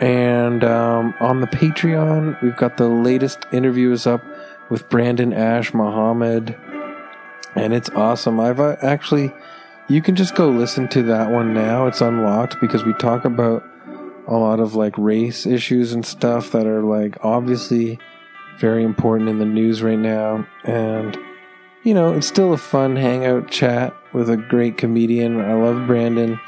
And 0.00 0.64
um, 0.64 1.14
on 1.20 1.40
the 1.40 1.46
Patreon, 1.46 2.42
we've 2.42 2.56
got 2.56 2.76
the 2.76 2.88
latest 2.88 3.46
interviews 3.52 4.08
up 4.08 4.24
with 4.68 4.88
Brandon 4.88 5.32
Ash-Mohammed, 5.32 6.56
and 7.54 7.72
it's 7.72 7.90
awesome. 7.90 8.40
I've 8.40 8.58
uh, 8.58 8.74
actually, 8.82 9.32
you 9.88 10.00
can 10.00 10.16
just 10.16 10.34
go 10.34 10.48
listen 10.48 10.88
to 10.88 11.02
that 11.04 11.30
one 11.30 11.52
now. 11.52 11.86
It's 11.86 12.00
unlocked 12.00 12.60
because 12.60 12.84
we 12.84 12.92
talk 12.94 13.24
about 13.24 13.64
a 14.26 14.36
lot 14.36 14.60
of 14.60 14.74
like 14.74 14.96
race 14.96 15.46
issues 15.46 15.92
and 15.92 16.06
stuff 16.06 16.52
that 16.52 16.66
are 16.66 16.82
like 16.82 17.16
obviously 17.24 17.98
very 18.58 18.84
important 18.84 19.28
in 19.28 19.38
the 19.38 19.44
news 19.44 19.82
right 19.82 19.98
now. 19.98 20.46
And, 20.64 21.18
you 21.82 21.94
know, 21.94 22.14
it's 22.14 22.26
still 22.26 22.52
a 22.52 22.58
fun 22.58 22.96
hangout 22.96 23.50
chat 23.50 23.94
with 24.12 24.30
a 24.30 24.36
great 24.36 24.78
comedian. 24.78 25.40
I 25.40 25.54
love 25.54 25.86
Brandon, 25.86 26.38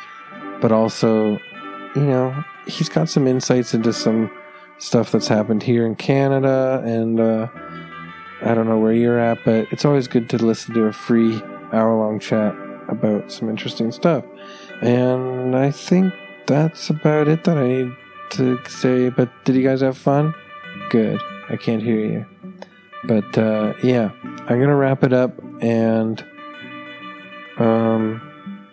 but 0.61 0.71
also, 0.71 1.39
you 1.97 2.03
know, 2.03 2.45
he's 2.67 2.89
got 2.89 3.09
some 3.09 3.27
insights 3.27 3.75
into 3.75 3.93
some 3.93 4.31
stuff 4.79 5.11
that's 5.11 5.29
happened 5.29 5.63
here 5.63 5.85
in 5.85 5.97
Canada. 5.97 6.83
And, 6.85 7.19
uh, 7.19 7.49
I 8.43 8.55
don't 8.55 8.69
know 8.69 8.79
where 8.79 8.93
you're 8.93 9.19
at, 9.19 9.39
but 9.45 9.67
it's 9.73 9.85
always 9.85 10.07
good 10.07 10.29
to 10.31 10.39
listen 10.39 10.75
to 10.75 10.85
a 10.85 10.93
free 10.93 11.43
hour 11.73 11.97
long 11.97 12.21
chat 12.21 12.55
about 12.89 13.31
some 13.31 13.49
interesting 13.49 13.93
stuff. 13.93 14.25
And 14.83 15.57
I 15.57 15.71
think 15.71 16.13
that's 16.47 16.91
about 16.91 17.29
it 17.29 17.45
that 17.45 17.57
I 17.57 17.67
need 17.67 17.93
to 18.31 18.59
say. 18.69 19.11
But 19.11 19.31
did 19.45 19.57
you 19.57 19.63
guys 19.63 19.81
have 19.81 19.97
fun? 19.97 20.35
Good. 20.91 21.21
I 21.49 21.57
can't 21.57 21.83
hear 21.83 22.01
you. 22.01 22.27
But 23.05 23.37
uh, 23.37 23.75
yeah, 23.83 24.11
I'm 24.23 24.61
gonna 24.61 24.77
wrap 24.77 25.05
it 25.05 25.13
up 25.13 25.33
and 25.61 26.25
um, 27.59 28.21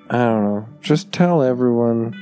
I 0.10 0.18
don't 0.18 0.44
know. 0.44 0.68
Just 0.82 1.12
tell 1.12 1.44
everyone 1.44 2.16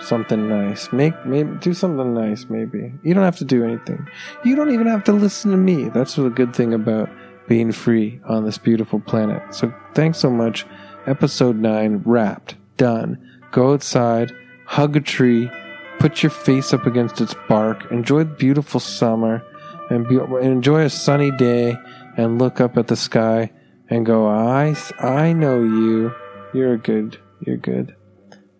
something 0.00 0.48
nice. 0.48 0.92
Make 0.92 1.14
maybe 1.26 1.56
do 1.60 1.74
something 1.74 2.14
nice. 2.14 2.46
Maybe 2.48 2.92
you 3.02 3.14
don't 3.14 3.24
have 3.24 3.38
to 3.38 3.44
do 3.44 3.64
anything. 3.64 4.06
You 4.44 4.56
don't 4.56 4.72
even 4.72 4.86
have 4.86 5.04
to 5.04 5.12
listen 5.12 5.50
to 5.50 5.56
me. 5.56 5.88
That's 5.88 6.14
the 6.14 6.28
good 6.28 6.54
thing 6.54 6.74
about 6.74 7.08
being 7.48 7.72
free 7.72 8.20
on 8.26 8.44
this 8.44 8.58
beautiful 8.58 9.00
planet. 9.00 9.54
So 9.54 9.72
thanks 9.94 10.18
so 10.18 10.30
much. 10.30 10.66
Episode 11.08 11.56
nine 11.56 12.02
wrapped, 12.04 12.54
done. 12.76 13.18
Go 13.50 13.72
outside 13.72 14.32
hug 14.68 14.96
a 14.96 15.00
tree, 15.00 15.50
put 15.98 16.22
your 16.22 16.30
face 16.30 16.74
up 16.74 16.86
against 16.86 17.20
its 17.22 17.34
bark, 17.48 17.90
enjoy 17.90 18.18
the 18.18 18.34
beautiful 18.36 18.78
summer, 18.78 19.42
and 19.88 20.06
be, 20.06 20.18
enjoy 20.42 20.82
a 20.82 20.90
sunny 20.90 21.30
day, 21.30 21.76
and 22.18 22.38
look 22.38 22.60
up 22.60 22.76
at 22.76 22.86
the 22.88 22.96
sky 22.96 23.50
and 23.88 24.04
go, 24.04 24.26
I, 24.28 24.76
I 25.00 25.32
know 25.32 25.62
you. 25.62 26.14
You're 26.52 26.76
good. 26.76 27.18
You're 27.40 27.56
good. 27.56 27.96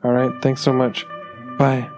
All 0.02 0.12
right. 0.12 0.32
Thanks 0.42 0.62
so 0.62 0.72
much. 0.72 1.06
Bye. 1.58 1.97